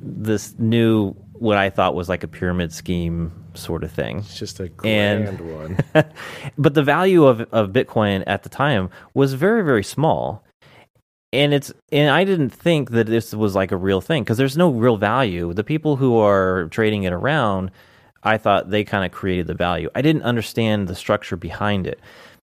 this 0.00 0.54
new 0.58 1.12
what 1.34 1.56
I 1.56 1.70
thought 1.70 1.94
was 1.94 2.08
like 2.08 2.22
a 2.22 2.28
pyramid 2.28 2.72
scheme 2.72 3.32
sort 3.54 3.82
of 3.82 3.90
thing 3.90 4.18
it's 4.18 4.38
just 4.38 4.60
a 4.60 4.70
and- 4.84 5.38
grand 5.38 5.40
one. 5.94 6.04
but 6.58 6.74
the 6.74 6.82
value 6.82 7.24
of 7.26 7.40
of 7.52 7.70
Bitcoin 7.70 8.22
at 8.26 8.42
the 8.42 8.48
time 8.48 8.90
was 9.14 9.34
very 9.34 9.62
very 9.62 9.84
small. 9.84 10.44
And 11.32 11.54
it's 11.54 11.72
and 11.92 12.10
I 12.10 12.24
didn't 12.24 12.50
think 12.50 12.90
that 12.90 13.06
this 13.06 13.32
was 13.32 13.54
like 13.54 13.70
a 13.70 13.76
real 13.76 14.00
thing 14.00 14.24
because 14.24 14.36
there's 14.36 14.56
no 14.56 14.70
real 14.70 14.96
value. 14.96 15.52
The 15.52 15.62
people 15.62 15.94
who 15.94 16.18
are 16.18 16.66
trading 16.72 17.04
it 17.04 17.12
around, 17.12 17.70
I 18.22 18.38
thought 18.38 18.70
they 18.70 18.84
kind 18.84 19.04
of 19.04 19.12
created 19.12 19.46
the 19.46 19.54
value. 19.54 19.90
I 19.94 20.02
didn't 20.02 20.22
understand 20.22 20.88
the 20.88 20.94
structure 20.94 21.36
behind 21.36 21.86
it. 21.86 22.00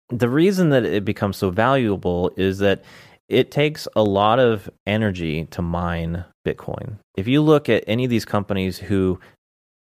The 0.08 0.28
reason 0.28 0.70
that 0.70 0.84
it 0.84 1.04
becomes 1.04 1.36
so 1.36 1.50
valuable 1.50 2.32
is 2.36 2.58
that 2.58 2.82
it 3.28 3.50
takes 3.50 3.88
a 3.96 4.02
lot 4.02 4.38
of 4.38 4.68
energy 4.86 5.44
to 5.46 5.62
mine 5.62 6.24
Bitcoin. 6.46 6.98
If 7.16 7.28
you 7.28 7.40
look 7.40 7.68
at 7.68 7.84
any 7.86 8.04
of 8.04 8.10
these 8.10 8.24
companies 8.24 8.78
who 8.78 9.20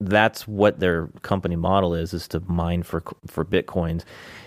that's 0.00 0.46
what 0.46 0.80
their 0.80 1.06
company 1.22 1.56
model 1.56 1.94
is 1.94 2.12
is 2.12 2.26
to 2.28 2.40
mine 2.40 2.82
for 2.82 3.02
for 3.26 3.44
bitcoins 3.44 4.02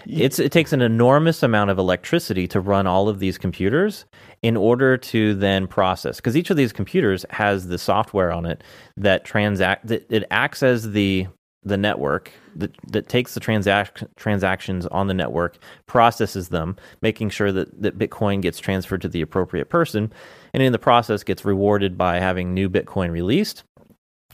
it's 0.05 0.39
it 0.39 0.51
takes 0.51 0.73
an 0.73 0.81
enormous 0.81 1.41
amount 1.41 1.69
of 1.69 1.77
electricity 1.77 2.47
to 2.47 2.59
run 2.59 2.85
all 2.85 3.07
of 3.07 3.19
these 3.19 3.37
computers 3.37 4.05
in 4.43 4.55
order 4.55 4.97
to 4.97 5.33
then 5.35 5.67
process 5.67 6.17
because 6.17 6.37
each 6.37 6.49
of 6.49 6.57
these 6.57 6.71
computers 6.71 7.25
has 7.29 7.67
the 7.67 7.77
software 7.77 8.31
on 8.31 8.45
it 8.45 8.63
that 8.95 9.25
transact 9.25 9.87
that 9.87 10.05
it 10.09 10.23
acts 10.31 10.63
as 10.63 10.91
the 10.91 11.27
the 11.63 11.77
network 11.77 12.31
that 12.55 12.71
that 12.87 13.09
takes 13.09 13.33
the 13.33 13.39
transac- 13.39 14.07
transactions 14.15 14.85
on 14.87 15.07
the 15.07 15.13
network 15.13 15.57
processes 15.85 16.49
them 16.49 16.75
making 17.01 17.29
sure 17.29 17.51
that 17.51 17.81
that 17.81 17.97
bitcoin 17.97 18.41
gets 18.41 18.59
transferred 18.59 19.01
to 19.01 19.09
the 19.09 19.21
appropriate 19.21 19.69
person 19.69 20.11
and 20.53 20.63
in 20.63 20.71
the 20.71 20.79
process 20.79 21.23
gets 21.23 21.43
rewarded 21.43 21.97
by 21.97 22.19
having 22.19 22.53
new 22.53 22.69
bitcoin 22.69 23.11
released 23.11 23.63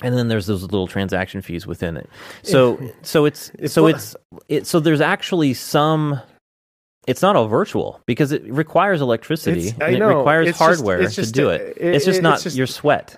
and 0.02 0.18
then 0.18 0.28
there's 0.28 0.48
those 0.48 0.64
little 0.64 0.88
transaction 0.88 1.42
fees 1.42 1.68
within 1.68 1.98
it. 1.98 2.10
So 2.42 2.80
so 3.04 3.26
it's 3.26 3.52
so 3.68 3.86
it's 3.86 4.16
it 4.50 4.66
so 4.66 4.80
there's 4.80 5.02
actually 5.02 5.54
some 5.54 6.20
it's 7.08 7.22
not 7.22 7.36
all 7.36 7.48
virtual 7.48 8.00
because 8.06 8.32
it 8.32 8.44
requires 8.52 9.02
electricity 9.02 9.68
It's- 9.68 9.76
and 9.82 10.00
know. 10.00 10.10
it 10.10 10.16
requires 10.18 10.48
It's 10.50 10.58
just- 10.60 10.78
hardware 10.80 11.08
to 11.08 11.32
do 11.32 11.50
it. 11.50 11.78
it- 11.78 11.96
It's 11.96 12.06
just 12.06 12.18
it's 12.20 12.24
not 12.24 12.42
just- 12.42 12.56
your 12.58 12.68
sweat. 12.68 13.18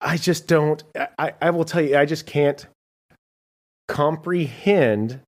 I 0.00 0.16
just 0.18 0.46
don't. 0.46 0.82
I, 1.18 1.32
I 1.40 1.50
will 1.50 1.64
tell 1.64 1.80
you, 1.80 1.96
I 1.96 2.04
just 2.04 2.26
can't 2.26 2.66
comprehend, 3.88 5.20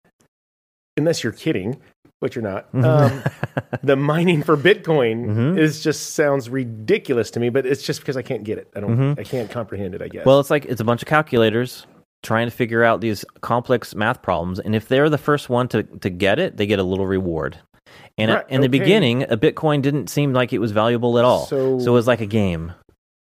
unless 0.97 1.23
you're 1.23 1.33
kidding, 1.33 1.81
which 2.21 2.35
you're 2.35 2.43
not. 2.43 2.67
Um, 2.75 3.23
the 3.83 3.97
mining 3.97 4.43
for 4.43 4.57
Bitcoin 4.57 5.27
Mhm. 5.27 5.59
is 5.59 5.83
just 5.83 6.11
sounds 6.15 6.51
ridiculous 6.51 7.31
to 7.33 7.41
me, 7.41 7.49
but 7.49 7.65
it's 7.67 7.83
just 7.83 8.01
because 8.01 8.17
I 8.17 8.23
can't 8.23 8.45
get 8.45 8.59
it. 8.59 8.69
I 8.77 8.81
don't. 8.81 8.97
Mhm. 8.97 9.19
I 9.19 9.25
can't 9.25 9.51
comprehend 9.51 9.95
it. 9.95 10.03
I 10.03 10.09
guess. 10.09 10.27
Well, 10.27 10.41
it's 10.41 10.51
like 10.51 10.65
it's 10.67 10.81
a 10.81 10.85
bunch 10.85 11.03
of 11.03 11.09
calculators 11.09 11.87
trying 12.23 12.47
to 12.49 12.51
figure 12.55 12.83
out 12.83 13.01
these 13.01 13.25
complex 13.43 13.95
math 13.95 14.21
problems 14.23 14.59
and 14.59 14.75
if 14.75 14.89
they're 14.89 15.09
the 15.09 15.17
first 15.19 15.49
one 15.49 15.69
to 15.69 15.85
to 15.85 16.11
get 16.11 16.39
it, 16.41 16.57
they 16.57 16.67
get 16.67 16.79
a 16.79 16.83
little 16.85 17.07
reward. 17.07 17.59
And 18.17 18.31
Right, 18.33 18.45
in 18.49 18.61
the 18.61 18.67
okay. 18.69 18.79
beginning, 18.79 19.23
a 19.25 19.37
Bitcoin 19.37 19.81
didn't 19.83 20.09
seem 20.09 20.33
like 20.33 20.53
it 20.53 20.59
was 20.59 20.73
valuable 20.73 21.19
at 21.19 21.25
all. 21.25 21.47
So- 21.47 21.79
so 21.79 21.93
it 21.93 21.95
was 21.95 22.07
like 22.07 22.21
a 22.21 22.27
game. 22.27 22.73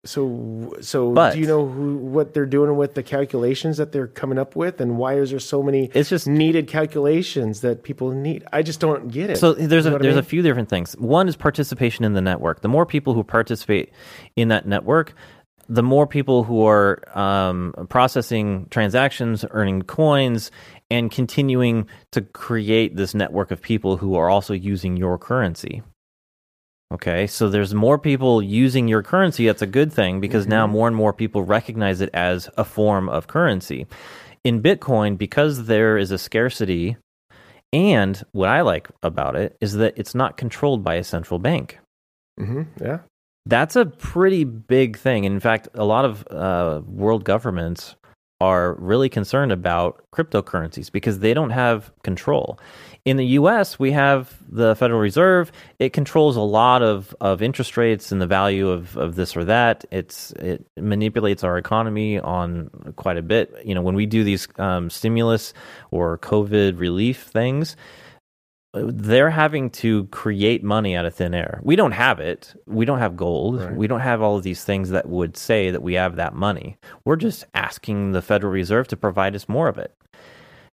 so 0.06 0.72
so 0.82 1.12
But- 1.12 1.34
do 1.34 1.40
you 1.40 1.48
know 1.48 1.66
who, 1.66 1.98
what 1.98 2.34
they're 2.36 2.46
doing 2.46 2.78
with 2.78 2.94
the 2.94 3.02
calculations 3.02 3.78
that 3.78 3.92
they're 3.92 4.06
coming 4.08 4.38
up 4.38 4.56
with, 4.56 4.80
and 4.80 4.98
why 5.00 5.16
is 5.16 5.32
there 5.32 5.40
so 5.40 5.64
many 5.64 5.90
It's 5.96 6.10
just 6.10 6.28
needed 6.28 6.68
calculations 6.68 7.62
that 7.62 7.82
people 7.82 8.12
need? 8.12 8.44
I 8.54 8.62
just 8.62 8.80
don't 8.80 9.12
get 9.12 9.32
it. 9.32 9.38
So 9.38 9.54
there's 9.54 9.86
You 9.86 9.90
a 9.90 9.92
know 9.92 9.96
what 9.96 10.02
I 10.02 10.04
there's 10.04 10.18
a 10.18 10.22
few 10.24 10.44
different 10.44 10.70
things. 10.70 10.94
One 11.00 11.28
is 11.28 11.36
participation 11.36 12.06
in 12.06 12.14
the 12.14 12.22
network. 12.22 12.62
The 12.62 12.68
more 12.68 12.86
people 12.86 13.16
who 13.16 13.24
participate 13.24 13.92
in 14.36 14.50
that 14.50 14.68
network, 14.68 15.16
the 15.68 15.82
more 15.82 16.06
people 16.06 16.44
who 16.44 16.64
are 16.68 17.02
um, 17.18 17.74
processing 17.90 18.68
transactions, 18.70 19.44
earning 19.50 19.82
coins, 19.82 20.52
and 20.90 21.12
continuing 21.12 21.88
to 22.12 22.22
create 22.22 22.96
this 22.96 23.14
network 23.14 23.52
of 23.52 23.62
people 23.62 23.98
who 23.98 24.16
are 24.16 24.30
also 24.30 24.54
using 24.54 24.98
your 24.98 25.18
currency. 25.18 25.82
Okay, 26.94 27.26
so 27.26 27.50
there's 27.50 27.74
more 27.74 27.98
people 27.98 28.42
using 28.42 28.88
your 28.88 29.02
currency. 29.02 29.48
That's 29.48 29.64
a 29.64 29.68
good 29.68 29.92
thing 29.92 30.22
because 30.22 30.46
now 30.48 30.68
more 30.68 30.88
and 30.88 30.96
more 30.96 31.14
people 31.14 31.44
recognize 31.44 32.00
it 32.00 32.10
as 32.14 32.48
a 32.58 32.64
form 32.64 33.10
of 33.10 33.28
currency. 33.28 33.88
In 34.44 34.62
Bitcoin, 34.62 35.18
because 35.18 35.66
there 35.66 35.98
is 35.98 36.12
a 36.12 36.20
scarcity 36.20 36.98
and 37.74 38.24
what 38.32 38.48
I 38.48 38.62
like 38.62 38.88
about 39.04 39.36
it 39.36 39.58
is 39.60 39.74
that 39.74 39.96
it's 39.98 40.16
not 40.16 40.38
controlled 40.38 40.84
by 40.84 40.96
a 40.96 41.04
central 41.04 41.40
bank. 41.40 41.80
Mhm, 42.40 42.68
yeah. 42.80 43.00
That's 43.46 43.76
a 43.76 43.86
pretty 43.86 44.44
big 44.44 44.98
thing. 44.98 45.26
In 45.26 45.40
fact, 45.40 45.68
a 45.74 45.84
lot 45.84 46.06
of 46.06 46.26
uh, 46.30 46.82
world 46.86 47.26
governments 47.26 47.96
are 48.42 48.74
really 48.76 49.10
concerned 49.10 49.52
about 49.52 50.04
cryptocurrencies 50.12 50.92
because 50.92 51.20
they 51.20 51.34
don't 51.34 51.52
have 51.52 51.92
control. 52.04 52.60
In 53.06 53.18
the 53.18 53.26
US, 53.40 53.80
we 53.80 53.92
have 53.92 54.36
the 54.50 54.76
Federal 54.76 55.00
Reserve. 55.00 55.52
It 55.80 55.94
controls 55.94 56.36
a 56.36 56.42
lot 56.42 56.82
of, 56.82 57.16
of 57.22 57.42
interest 57.42 57.78
rates 57.78 58.12
and 58.12 58.20
the 58.20 58.28
value 58.28 58.70
of, 58.70 58.98
of 58.98 59.16
this 59.16 59.38
or 59.38 59.46
that. 59.46 59.86
It's 59.92 60.32
it 60.32 60.66
manipulates 60.76 61.44
our 61.44 61.58
economy 61.58 62.20
on 62.20 62.72
quite 62.96 63.18
a 63.18 63.22
bit. 63.22 63.54
You 63.64 63.76
know, 63.76 63.82
when 63.82 63.96
we 63.96 64.06
do 64.06 64.24
these 64.24 64.48
um, 64.58 64.90
stimulus 64.90 65.54
or 65.92 66.18
COVID 66.18 66.80
relief 66.80 67.24
things, 67.24 67.78
they're 68.76 69.30
having 69.30 69.70
to 69.70 70.06
create 70.08 70.64
money 70.64 70.96
out 70.96 71.06
of 71.06 71.16
thin 71.16 71.34
air. 71.34 71.60
We 71.64 71.76
don't 71.76 71.94
have 71.94 72.20
it. 72.20 72.54
We 72.68 72.86
don't 72.86 73.00
have 73.00 73.16
gold. 73.16 73.62
Right. 73.62 73.76
We 73.76 73.88
don't 73.88 74.02
have 74.02 74.22
all 74.22 74.38
of 74.38 74.44
these 74.44 74.64
things 74.64 74.90
that 74.90 75.08
would 75.08 75.38
say 75.38 75.72
that 75.72 75.82
we 75.82 75.94
have 75.94 76.18
that 76.18 76.34
money. 76.34 76.78
We're 77.06 77.16
just 77.16 77.46
asking 77.54 78.12
the 78.12 78.22
Federal 78.22 78.52
Reserve 78.52 78.88
to 78.90 78.98
provide 78.98 79.36
us 79.36 79.48
more 79.48 79.68
of 79.68 79.78
it. 79.78 79.96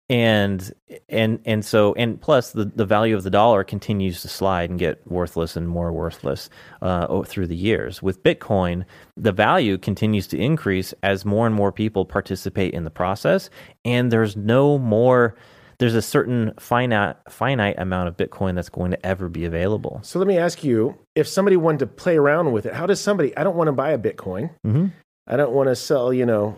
And 0.10 0.72
and 1.10 1.42
and 1.44 1.66
so 1.66 1.94
and 1.96 2.22
plus 2.22 2.54
the, 2.54 2.64
the 2.64 2.86
value 2.86 3.14
of 3.14 3.24
the 3.24 3.30
dollar 3.30 3.66
continues 3.66 4.22
to 4.22 4.30
slide 4.30 4.70
and 4.70 4.80
get 4.80 5.06
worthless 5.06 5.58
and 5.58 5.68
more 5.68 5.92
worthless 5.92 6.50
uh, 6.82 7.24
through 7.24 7.48
the 7.48 7.58
years. 7.58 8.02
With 8.02 8.24
Bitcoin, 8.24 8.86
the 9.18 9.34
value 9.34 9.78
continues 9.78 10.26
to 10.28 10.38
increase 10.38 10.94
as 11.04 11.26
more 11.26 11.46
and 11.46 11.54
more 11.54 11.74
people 11.74 12.06
participate 12.06 12.74
in 12.74 12.86
the 12.86 12.90
process, 12.90 13.50
and 13.84 14.10
there's 14.10 14.38
no 14.38 14.78
more 14.78 15.36
there's 15.80 15.96
a 15.96 16.02
certain 16.02 16.54
finite 16.60 17.16
finite 17.30 17.76
amount 17.78 18.08
of 18.08 18.18
Bitcoin 18.18 18.56
that's 18.56 18.70
going 18.70 18.92
to 18.92 19.06
ever 19.06 19.30
be 19.30 19.46
available. 19.46 20.00
So 20.04 20.18
let 20.20 20.28
me 20.28 20.38
ask 20.38 20.64
you: 20.64 20.98
if 21.16 21.28
somebody 21.28 21.58
wanted 21.58 21.80
to 21.80 21.88
play 21.88 22.18
around 22.18 22.52
with 22.52 22.66
it, 22.66 22.74
how 22.74 22.86
does 22.86 23.00
somebody? 23.00 23.36
I 23.38 23.44
don't 23.44 23.56
want 23.56 23.68
to 23.68 23.72
buy 23.74 23.92
a 23.92 23.98
Bitcoin. 24.00 24.50
Mhm. 24.66 24.92
I 25.28 25.36
don't 25.38 25.52
want 25.52 25.68
to 25.70 25.76
sell. 25.76 26.12
You 26.14 26.26
know, 26.26 26.56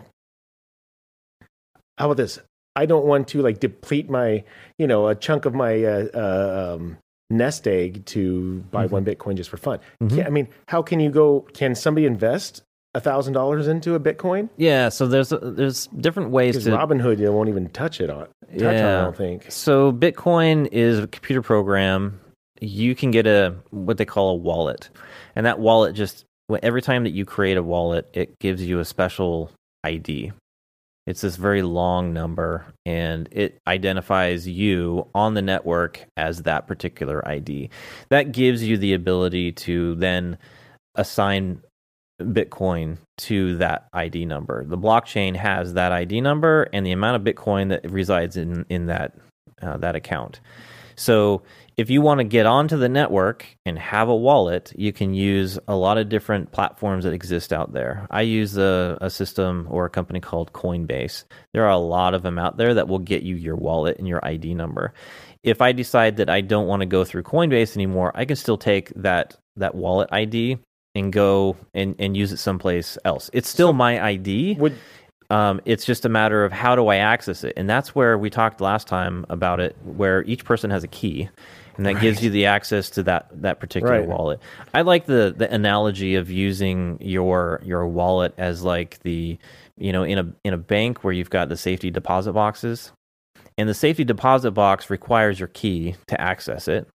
how 1.98 2.06
about 2.06 2.16
this? 2.16 2.38
I 2.76 2.86
don't 2.86 3.04
want 3.04 3.28
to 3.28 3.42
like 3.42 3.60
deplete 3.60 4.08
my, 4.08 4.44
you 4.78 4.86
know, 4.86 5.08
a 5.08 5.14
chunk 5.14 5.44
of 5.44 5.54
my 5.54 5.84
uh, 5.84 6.06
uh, 6.14 6.76
um, 6.76 6.96
nest 7.28 7.66
egg 7.66 8.04
to 8.06 8.60
buy 8.70 8.86
Mhm. 8.86 8.90
one 8.92 9.04
Bitcoin 9.04 9.34
just 9.36 9.50
for 9.50 9.56
fun. 9.56 9.80
Mhm. 10.02 10.10
Can, 10.16 10.26
I 10.26 10.30
mean, 10.30 10.48
how 10.68 10.80
can 10.82 11.00
you 11.00 11.10
go? 11.10 11.40
Can 11.52 11.74
somebody 11.74 12.06
invest 12.06 12.62
a 12.94 13.00
thousand 13.00 13.32
dollars 13.34 13.68
into 13.68 13.94
a 13.94 14.00
Bitcoin? 14.00 14.48
Yeah, 14.56 14.88
so 14.88 15.06
there's 15.06 15.32
there's 15.42 15.86
different 15.88 16.30
ways 16.30 16.62
to 16.64 16.70
Robinhood, 16.70 17.18
you 17.18 17.32
won't 17.32 17.48
even 17.48 17.68
touch 17.70 18.00
it 18.00 18.10
on. 18.10 18.28
Touch 18.58 18.62
on, 18.62 18.74
I 18.74 19.02
don't 19.02 19.16
think. 19.16 19.50
So 19.50 19.92
Bitcoin 19.92 20.68
is 20.72 20.98
a 20.98 21.06
computer 21.06 21.42
program. 21.42 22.20
You 22.60 22.94
can 22.94 23.10
get 23.10 23.26
a 23.26 23.54
what 23.70 23.96
they 23.96 24.04
call 24.04 24.30
a 24.30 24.34
wallet, 24.34 24.90
and 25.36 25.46
that 25.46 25.58
wallet 25.58 25.94
just 25.94 26.24
every 26.62 26.82
time 26.82 27.04
that 27.04 27.10
you 27.10 27.24
create 27.24 27.56
a 27.56 27.62
wallet, 27.62 28.08
it 28.12 28.38
gives 28.38 28.62
you 28.62 28.80
a 28.80 28.84
special 28.84 29.50
ID. 29.84 30.32
It's 31.06 31.22
this 31.22 31.36
very 31.36 31.62
long 31.62 32.12
number, 32.12 32.66
and 32.84 33.28
it 33.32 33.58
identifies 33.66 34.46
you 34.46 35.08
on 35.14 35.34
the 35.34 35.42
network 35.42 36.04
as 36.16 36.42
that 36.42 36.66
particular 36.66 37.26
ID. 37.26 37.70
That 38.10 38.32
gives 38.32 38.62
you 38.62 38.76
the 38.76 38.94
ability 38.94 39.52
to 39.52 39.94
then 39.94 40.38
assign 40.94 41.62
Bitcoin 42.20 42.98
to 43.18 43.56
that 43.58 43.88
ID 43.92 44.26
number. 44.26 44.64
The 44.64 44.78
blockchain 44.78 45.36
has 45.36 45.74
that 45.74 45.92
ID 45.92 46.20
number 46.20 46.68
and 46.72 46.84
the 46.84 46.92
amount 46.92 47.16
of 47.16 47.34
Bitcoin 47.34 47.70
that 47.70 47.90
resides 47.90 48.36
in 48.36 48.66
in 48.68 48.86
that 48.86 49.14
uh, 49.62 49.76
that 49.78 49.96
account. 49.96 50.40
So 50.96 51.42
if 51.78 51.88
you 51.88 52.02
want 52.02 52.18
to 52.18 52.24
get 52.24 52.44
onto 52.44 52.76
the 52.76 52.88
network 52.90 53.46
and 53.64 53.78
have 53.78 54.10
a 54.10 54.14
wallet, 54.14 54.70
you 54.76 54.92
can 54.92 55.14
use 55.14 55.58
a 55.66 55.74
lot 55.74 55.96
of 55.96 56.10
different 56.10 56.52
platforms 56.52 57.04
that 57.04 57.14
exist 57.14 57.54
out 57.54 57.72
there. 57.72 58.06
I 58.10 58.20
use 58.20 58.58
a, 58.58 58.98
a 59.00 59.08
system 59.08 59.66
or 59.70 59.86
a 59.86 59.90
company 59.90 60.20
called 60.20 60.52
Coinbase. 60.52 61.24
There 61.54 61.64
are 61.64 61.70
a 61.70 61.78
lot 61.78 62.12
of 62.12 62.22
them 62.22 62.38
out 62.38 62.58
there 62.58 62.74
that 62.74 62.86
will 62.86 62.98
get 62.98 63.22
you 63.22 63.34
your 63.34 63.56
wallet 63.56 63.98
and 63.98 64.06
your 64.06 64.22
ID 64.22 64.52
number. 64.52 64.92
If 65.42 65.62
I 65.62 65.72
decide 65.72 66.18
that 66.18 66.28
I 66.28 66.42
don't 66.42 66.66
want 66.66 66.80
to 66.80 66.86
go 66.86 67.02
through 67.02 67.22
Coinbase 67.22 67.76
anymore, 67.76 68.12
I 68.14 68.26
can 68.26 68.36
still 68.36 68.58
take 68.58 68.92
that 68.96 69.38
that 69.56 69.74
wallet 69.74 70.10
ID 70.12 70.58
and 70.94 71.12
go 71.12 71.56
and, 71.74 71.94
and 71.98 72.16
use 72.16 72.32
it 72.32 72.38
someplace 72.38 72.98
else. 73.04 73.30
It's 73.32 73.48
still 73.48 73.72
my 73.72 74.02
ID. 74.04 74.54
Would 74.58 74.76
Um, 75.30 75.60
it's 75.64 75.84
just 75.84 76.04
a 76.04 76.08
matter 76.08 76.44
of 76.44 76.50
how 76.52 76.74
do 76.74 76.88
I 76.88 76.96
access 76.96 77.44
it, 77.44 77.52
and 77.56 77.70
that's 77.70 77.94
where 77.94 78.18
we 78.18 78.30
talked 78.30 78.60
last 78.60 78.88
time 78.88 79.24
about 79.28 79.60
it, 79.60 79.76
where 79.84 80.24
each 80.24 80.44
person 80.44 80.70
has 80.70 80.82
a 80.82 80.88
key, 80.88 81.28
and 81.76 81.86
that 81.86 82.00
gives 82.00 82.20
you 82.20 82.30
the 82.30 82.46
access 82.46 82.90
to 82.90 83.04
that 83.04 83.28
that 83.40 83.60
particular 83.60 84.00
Right. 84.00 84.08
wallet. 84.08 84.40
I 84.74 84.80
like 84.82 85.06
the 85.06 85.32
the 85.36 85.48
analogy 85.52 86.16
of 86.16 86.32
using 86.32 86.98
your 87.00 87.60
your 87.64 87.86
wallet 87.86 88.34
as 88.38 88.64
like 88.64 88.98
the 89.04 89.38
you 89.78 89.92
know 89.92 90.02
in 90.02 90.18
a 90.18 90.32
in 90.42 90.52
a 90.52 90.58
bank 90.58 91.04
where 91.04 91.12
you've 91.12 91.30
got 91.30 91.48
the 91.48 91.56
safety 91.56 91.92
deposit 91.92 92.32
boxes, 92.32 92.90
and 93.56 93.68
the 93.68 93.74
safety 93.74 94.02
deposit 94.02 94.50
box 94.50 94.90
requires 94.90 95.38
your 95.38 95.48
key 95.48 95.94
to 96.08 96.20
access 96.20 96.66
it, 96.66 96.88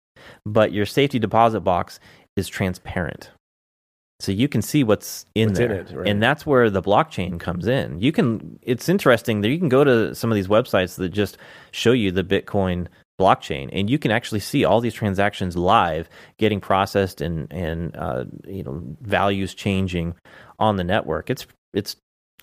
but 0.44 0.72
your 0.72 0.87
safety 0.87 1.20
deposit 1.20 1.61
box 1.61 2.00
is 2.37 2.48
transparent. 2.48 3.30
So 4.24 4.32
you 4.32 4.48
can 4.48 4.62
see 4.62 4.82
what's 4.84 5.26
in 5.34 5.50
What's 5.50 5.60
in 5.60 5.68
there, 5.68 5.80
it, 5.80 5.92
right. 5.92 6.08
and 6.08 6.22
that's 6.22 6.46
where 6.46 6.70
the 6.70 6.82
blockchain 6.82 7.38
comes 7.38 7.66
in. 7.66 8.00
You 8.00 8.10
can. 8.12 8.58
It's 8.62 8.88
interesting 8.88 9.42
that 9.42 9.50
you 9.50 9.58
can 9.58 9.68
go 9.68 9.84
to 9.84 10.14
some 10.14 10.30
of 10.30 10.37
these 10.37 10.48
websites 10.48 10.96
that 10.96 11.10
just 11.10 11.37
show 11.72 11.92
you 11.92 12.10
the 12.10 12.24
Bitcoin 12.24 12.87
blockchain, 13.20 13.68
and 13.72 13.88
you 13.90 13.98
can 13.98 14.10
actually 14.10 14.40
see 14.40 14.64
all 14.64 14.80
these 14.80 14.94
transactions 14.94 15.56
live, 15.56 16.08
getting 16.38 16.60
processed 16.60 17.20
and 17.20 17.52
and 17.52 17.94
uh, 17.96 18.24
you 18.46 18.62
know 18.62 18.82
values 19.02 19.54
changing 19.54 20.14
on 20.58 20.76
the 20.76 20.84
network. 20.84 21.30
It's 21.30 21.46
it's. 21.72 21.96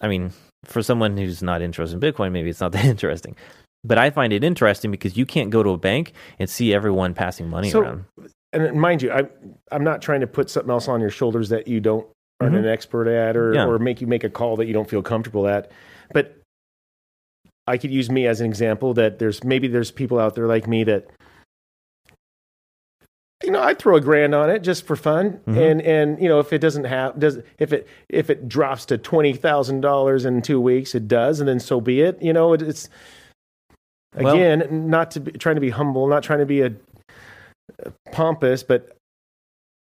I 0.03 0.07
mean, 0.07 0.31
for 0.65 0.81
someone 0.81 1.17
who's 1.17 1.43
not 1.43 1.61
interested 1.61 2.01
in 2.01 2.13
Bitcoin, 2.13 2.31
maybe 2.31 2.49
it's 2.49 2.61
not 2.61 2.71
that 2.73 2.85
interesting. 2.85 3.35
But 3.83 3.97
I 3.97 4.11
find 4.11 4.31
it 4.31 4.43
interesting 4.43 4.91
because 4.91 5.17
you 5.17 5.25
can't 5.25 5.49
go 5.49 5.63
to 5.63 5.71
a 5.71 5.77
bank 5.77 6.13
and 6.37 6.47
see 6.47 6.73
everyone 6.73 7.15
passing 7.15 7.49
money 7.49 7.71
So, 7.71 7.79
around. 7.79 8.05
And 8.53 8.79
mind 8.79 9.01
you, 9.01 9.11
I'm 9.11 9.29
I'm 9.71 9.83
not 9.83 10.01
trying 10.01 10.21
to 10.21 10.27
put 10.27 10.49
something 10.49 10.69
else 10.71 10.87
on 10.87 10.99
your 11.01 11.09
shoulders 11.09 11.49
that 11.49 11.67
you 11.67 11.79
don't 11.79 12.07
aren't 12.39 12.55
Mhm. 12.55 12.59
an 12.59 12.65
expert 12.67 13.07
at, 13.07 13.37
or 13.37 13.53
Yeah. 13.53 13.67
or 13.67 13.77
make 13.79 14.01
you 14.01 14.07
make 14.07 14.23
a 14.23 14.29
call 14.29 14.55
that 14.57 14.65
you 14.65 14.73
don't 14.73 14.89
feel 14.89 15.01
comfortable 15.03 15.47
at. 15.47 15.71
But 16.13 16.35
I 17.67 17.77
could 17.77 17.91
use 17.91 18.09
me 18.09 18.25
as 18.27 18.41
an 18.41 18.47
example 18.47 18.93
that 18.95 19.19
there's 19.19 19.43
maybe 19.43 19.67
there's 19.67 19.91
people 19.91 20.19
out 20.19 20.35
there 20.35 20.47
like 20.47 20.67
me 20.67 20.83
that 20.85 21.07
you 23.43 23.49
know 23.51 23.61
I'd 23.61 23.79
throw 23.79 23.95
a 23.95 24.01
grand 24.01 24.35
on 24.35 24.49
it 24.49 24.59
just 24.59 24.85
for 24.85 24.95
fun, 24.95 25.39
Mhm. 25.47 25.71
and 25.71 25.81
and 25.81 26.21
you 26.21 26.27
know 26.29 26.39
if 26.39 26.51
it 26.53 26.59
doesn't 26.59 26.83
have 26.83 27.19
does 27.19 27.39
if 27.59 27.73
it 27.73 27.87
if 28.09 28.29
it 28.29 28.47
drops 28.47 28.85
to 28.87 28.97
twenty 28.97 29.33
thousand 29.33 29.81
dollars 29.81 30.25
in 30.25 30.41
two 30.41 30.59
weeks, 30.61 30.93
it 30.93 31.07
does, 31.07 31.39
and 31.39 31.47
then 31.49 31.59
so 31.59 31.79
be 31.81 32.01
it. 32.01 32.21
You 32.21 32.33
know 32.33 32.53
it, 32.53 32.61
it's 32.61 32.89
Well- 34.15 34.33
again 34.35 34.89
not 34.89 35.11
to 35.11 35.21
be 35.21 35.31
trying 35.33 35.55
to 35.55 35.61
be 35.61 35.69
humble, 35.71 36.07
not 36.07 36.21
trying 36.23 36.39
to 36.39 36.45
be 36.45 36.61
a 36.61 36.71
pompous, 38.11 38.63
but 38.63 38.95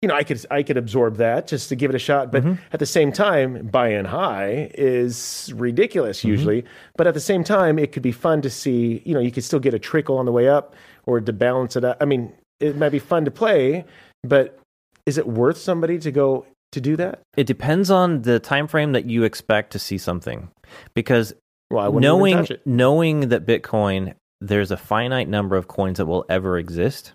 you 0.02 0.08
know, 0.10 0.16
I 0.16 0.24
could 0.24 0.46
I 0.52 0.64
could 0.64 0.76
absorb 0.76 1.16
that 1.18 1.48
just 1.48 1.70
to 1.70 1.76
give 1.78 1.90
it 1.90 1.96
a 1.96 2.00
shot. 2.00 2.30
But 2.32 2.44
Mhm. 2.44 2.58
at 2.74 2.80
the 2.82 2.86
same 2.86 3.14
time, 3.14 3.68
buying 3.68 4.04
high 4.04 4.70
is 4.74 5.54
ridiculous 5.56 6.20
Mm-hmm. 6.20 6.28
usually. 6.28 6.66
But 6.98 7.08
at 7.08 7.14
the 7.14 7.22
same 7.22 7.44
time, 7.46 7.80
it 7.80 7.94
could 7.94 8.04
be 8.04 8.12
fun 8.12 8.42
to 8.42 8.50
see. 8.50 9.02
You 9.06 9.14
know, 9.14 9.22
you 9.22 9.32
could 9.32 9.46
still 9.46 9.60
get 9.62 9.74
a 9.74 9.80
trickle 9.80 10.18
on 10.18 10.26
the 10.26 10.32
way 10.34 10.50
up 10.50 10.76
or 11.06 11.22
to 11.22 11.32
balance 11.32 11.78
it 11.78 11.86
out. 11.86 11.98
I 12.02 12.06
mean, 12.06 12.34
it 12.60 12.76
might 12.76 12.90
be 12.90 13.00
fun 13.00 13.24
to 13.26 13.32
play, 13.32 13.86
but 14.24 14.60
is 15.06 15.18
it 15.18 15.26
worth 15.26 15.58
somebody 15.58 15.98
to 16.00 16.12
go 16.12 16.46
to 16.74 16.82
do 16.82 16.98
that? 16.98 17.20
It 17.38 17.48
depends 17.48 17.90
on 17.90 18.24
the 18.24 18.40
time 18.40 18.68
frame 18.68 18.92
that 18.92 19.06
you 19.06 19.24
expect 19.24 19.72
to 19.72 19.80
see 19.80 19.98
something, 19.98 20.50
because 20.96 21.34
Well, 21.72 21.94
knowing 21.94 22.46
knowing 22.66 23.30
that 23.30 23.46
Bitcoin, 23.46 24.16
there's 24.42 24.70
a 24.72 24.78
finite 24.78 25.30
number 25.30 25.56
of 25.56 25.70
coins 25.70 25.98
that 25.98 26.08
will 26.08 26.26
ever 26.28 26.58
exist. 26.58 27.14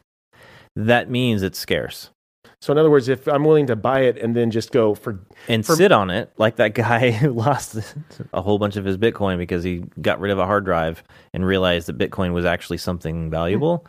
That 0.79 1.11
means 1.11 1.43
it's 1.43 1.59
scarce. 1.59 2.11
So 2.61 2.73
in 2.73 2.79
other 2.79 2.91
words, 2.91 3.09
if 3.09 3.27
I'm 3.27 3.45
willing 3.45 3.67
to 3.67 3.75
buy 3.75 4.03
it 4.03 4.17
and 4.17 4.35
then 4.35 4.53
just 4.53 4.71
go 4.71 4.95
for 4.95 5.21
and 5.49 5.67
For- 5.67 5.75
sit 5.75 5.91
on 5.91 6.09
it 6.11 6.33
like 6.39 6.57
that 6.57 6.75
guy 6.75 7.11
who 7.13 7.33
lost 7.33 7.77
a 8.33 8.41
whole 8.41 8.61
bunch 8.61 8.77
of 8.77 8.85
his 8.85 8.97
bitcoin 8.97 9.39
because 9.39 9.65
he 9.65 9.83
got 10.01 10.21
rid 10.21 10.31
of 10.31 10.39
a 10.39 10.47
hard 10.47 10.65
drive 10.65 11.03
and 11.35 11.45
realized 11.45 11.89
that 11.89 11.99
bitcoin 11.99 12.33
was 12.33 12.45
actually 12.45 12.79
something 12.79 13.29
valuable. 13.29 13.87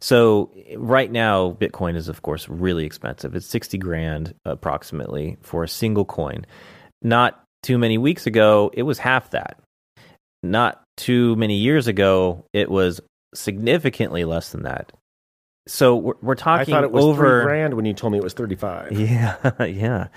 So 0.00 0.50
right 0.76 1.12
now 1.12 1.52
bitcoin 1.52 1.94
is 1.94 2.08
of 2.08 2.22
course 2.22 2.48
really 2.48 2.86
expensive. 2.86 3.34
It's 3.34 3.46
60 3.46 3.76
grand 3.76 4.34
approximately 4.46 5.36
for 5.42 5.62
a 5.62 5.68
single 5.68 6.06
coin. 6.06 6.46
Not 7.02 7.42
too 7.62 7.76
many 7.76 7.98
weeks 7.98 8.26
ago 8.26 8.70
it 8.72 8.84
was 8.84 8.98
half 8.98 9.30
that. 9.30 9.60
Not 10.42 10.82
too 10.96 11.36
many 11.36 11.56
years 11.56 11.86
ago 11.86 12.46
it 12.54 12.70
was 12.70 13.02
significantly 13.34 14.24
less 14.24 14.50
than 14.52 14.62
that 14.62 14.90
so 15.66 15.96
we're, 15.96 16.14
we're 16.20 16.32
I 16.32 16.36
talking 16.36 16.74
thought 16.74 16.84
it 16.84 16.92
was 16.92 17.04
over 17.04 17.40
three 17.42 17.44
grand 17.46 17.74
when 17.74 17.84
you 17.84 17.94
told 17.94 18.12
me 18.12 18.18
it 18.18 18.24
was 18.24 18.34
thirty 18.34 18.54
five. 18.56 18.92
yeah, 18.98 19.36
yeah. 19.64 20.08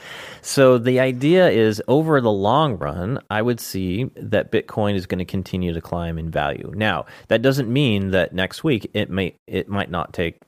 So 0.41 0.77
the 0.77 0.99
idea 0.99 1.49
is 1.49 1.81
over 1.87 2.19
the 2.21 2.31
long 2.31 2.77
run, 2.77 3.19
I 3.29 3.41
would 3.41 3.59
see 3.59 4.09
that 4.15 4.51
Bitcoin 4.51 4.95
is 4.95 5.05
going 5.05 5.19
to 5.19 5.25
continue 5.25 5.73
to 5.73 5.81
climb 5.81 6.17
in 6.17 6.29
value. 6.29 6.71
Now, 6.75 7.05
that 7.29 7.41
doesn't 7.41 7.71
mean 7.71 8.11
that 8.11 8.33
next 8.33 8.63
week 8.63 8.89
it 8.93 9.09
may 9.09 9.35
it 9.47 9.69
might 9.69 9.89
not 9.89 10.13
take 10.13 10.39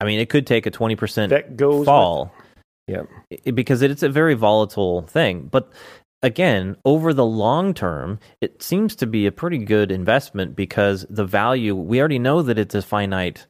I 0.00 0.04
mean, 0.04 0.20
it 0.20 0.28
could 0.30 0.46
take 0.46 0.64
a 0.66 0.70
20% 0.70 1.30
That 1.30 1.56
goes 1.56 1.80
with- 1.80 1.86
fall. 1.86 2.32
Yeah. 2.86 3.02
I- 3.46 3.50
because 3.50 3.82
it's 3.82 4.02
a 4.04 4.08
very 4.08 4.34
volatile 4.34 5.02
thing. 5.02 5.48
But 5.50 5.72
again, 6.22 6.76
over 6.84 7.12
the 7.12 7.24
long 7.26 7.74
term, 7.74 8.18
it 8.40 8.62
seems 8.62 8.94
to 8.96 9.06
be 9.06 9.26
a 9.26 9.32
pretty 9.32 9.58
good 9.58 9.90
investment 9.90 10.54
because 10.56 11.04
the 11.10 11.24
value, 11.24 11.74
we 11.74 11.98
already 11.98 12.18
know 12.20 12.42
that 12.42 12.58
it's 12.58 12.74
a 12.76 12.82
finite, 12.82 13.46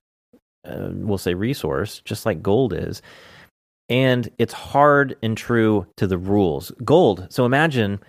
uh, 0.64 0.88
we'll 0.92 1.18
say, 1.18 1.35
resource, 1.35 2.01
just 2.05 2.27
like 2.27 2.42
gold 2.42 2.73
is. 2.73 3.03
And 3.88 4.29
it's 4.38 4.53
hard 4.53 5.16
and 5.23 5.37
true 5.37 5.87
to 5.97 6.07
the 6.07 6.18
rules. 6.18 6.73
Gold. 6.85 7.27
So 7.31 7.47
imagine, 7.47 8.01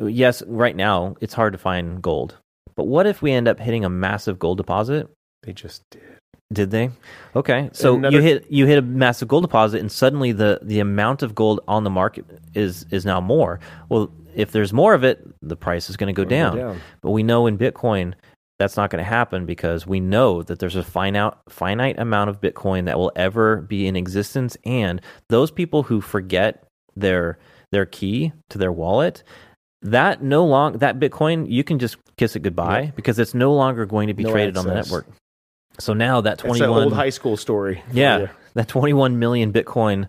yes, 0.00 0.42
right 0.46 0.76
now 0.76 1.16
it's 1.20 1.34
hard 1.34 1.52
to 1.54 1.58
find 1.58 2.02
gold. 2.02 2.36
But 2.76 2.84
what 2.84 3.06
if 3.06 3.22
we 3.22 3.32
end 3.32 3.48
up 3.48 3.58
hitting 3.58 3.84
a 3.84 3.88
massive 3.90 4.38
gold 4.38 4.58
deposit? 4.58 5.08
They 5.42 5.52
just 5.52 5.82
did. 5.90 6.02
Did 6.52 6.70
they? 6.70 6.90
Okay, 7.34 7.70
so 7.72 7.94
Another- 7.96 8.14
you 8.16 8.22
hit 8.22 8.46
you 8.50 8.66
hit 8.66 8.78
a 8.78 8.82
massive 8.82 9.26
gold 9.26 9.42
deposit, 9.42 9.80
and 9.80 9.90
suddenly 9.90 10.32
the 10.32 10.58
the 10.62 10.80
amount 10.80 11.22
of 11.22 11.34
gold 11.34 11.60
on 11.66 11.84
the 11.84 11.90
market 11.90 12.26
is 12.54 12.84
is 12.90 13.06
now 13.06 13.22
more. 13.22 13.58
Well, 13.88 14.12
if 14.34 14.52
there's 14.52 14.72
more 14.72 14.92
of 14.92 15.02
it, 15.02 15.26
the 15.40 15.56
price 15.56 15.88
is 15.88 15.96
going 15.96 16.14
to 16.14 16.18
go 16.18 16.28
down. 16.28 16.56
down. 16.58 16.80
But 17.00 17.12
we 17.12 17.22
know 17.22 17.46
in 17.46 17.56
Bitcoin 17.56 18.12
that's 18.62 18.76
not 18.76 18.90
going 18.90 19.02
to 19.02 19.08
happen 19.08 19.44
because 19.44 19.88
we 19.88 19.98
know 19.98 20.42
that 20.44 20.60
there's 20.60 20.76
a 20.76 20.84
finite 20.84 21.34
finite 21.48 21.98
amount 21.98 22.30
of 22.30 22.40
Bitcoin 22.40 22.84
that 22.84 22.96
will 22.96 23.10
ever 23.16 23.56
be 23.62 23.88
in 23.88 23.96
existence, 23.96 24.56
and 24.64 25.00
those 25.28 25.50
people 25.50 25.82
who 25.82 26.00
forget 26.00 26.64
their 26.94 27.38
their 27.72 27.86
key 27.86 28.32
to 28.50 28.58
their 28.58 28.70
wallet. 28.70 29.24
That 29.82 30.22
no 30.22 30.44
long 30.44 30.74
that 30.78 31.00
Bitcoin 31.00 31.50
you 31.50 31.64
can 31.64 31.80
just 31.80 31.96
kiss 32.16 32.36
it 32.36 32.40
goodbye 32.42 32.92
because 32.94 33.18
it's 33.18 33.34
no 33.34 33.52
longer 33.52 33.84
going 33.84 34.06
to 34.06 34.14
be 34.14 34.22
No 34.22 34.30
traded 34.30 34.56
on 34.56 34.64
the 34.64 34.74
network. 34.74 35.06
So 35.80 35.92
now 35.92 36.20
that 36.20 36.38
twenty 36.38 36.62
old 36.62 36.92
high 36.92 37.10
school 37.10 37.36
story. 37.36 37.82
yeah, 37.92 38.18
Yeah. 38.18 38.26
that 38.54 38.68
21 38.68 39.18
million 39.18 39.52
Bitcoin 39.52 40.08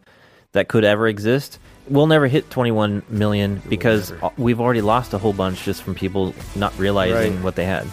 that 0.51 0.67
could 0.67 0.83
ever 0.83 1.07
exist. 1.07 1.57
We'll 1.89 2.05
never 2.07 2.27
hit 2.27 2.49
21 2.51 3.01
million 3.09 3.61
because 3.67 4.11
never. 4.11 4.29
we've 4.37 4.61
already 4.61 4.81
lost 4.81 5.13
a 5.13 5.17
whole 5.17 5.33
bunch 5.33 5.63
just 5.63 5.81
from 5.81 5.95
people 5.95 6.35
not 6.55 6.77
realizing 6.77 7.35
Right. 7.37 7.43
what 7.43 7.55
they 7.55 7.65
had. 7.65 7.87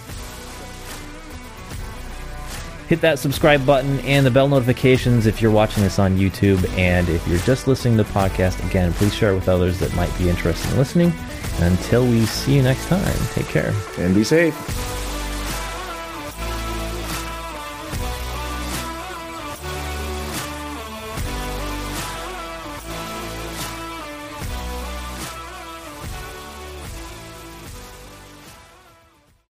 Hit 2.90 3.02
that 3.02 3.20
subscribe 3.20 3.64
button 3.64 4.00
and 4.00 4.26
the 4.26 4.32
bell 4.32 4.48
notifications 4.48 5.26
if 5.26 5.40
you're 5.40 5.52
watching 5.52 5.84
this 5.84 6.00
on 6.00 6.18
YouTube. 6.18 6.68
And 6.76 7.08
if 7.08 7.24
you're 7.28 7.38
just 7.38 7.68
listening 7.68 7.96
to 7.98 8.02
the 8.02 8.10
podcast, 8.10 8.68
again, 8.68 8.92
please 8.94 9.14
share 9.14 9.30
it 9.30 9.36
with 9.36 9.48
others 9.48 9.78
that 9.78 9.94
might 9.94 10.12
be 10.18 10.28
interested 10.28 10.72
in 10.72 10.76
listening. 10.76 11.12
And 11.60 11.78
until 11.78 12.04
we 12.04 12.26
see 12.26 12.56
you 12.56 12.62
next 12.62 12.88
time, 12.88 13.14
take 13.32 13.46
care. 13.46 13.72
And 13.98 14.12
be 14.12 14.24
safe. 14.24 14.99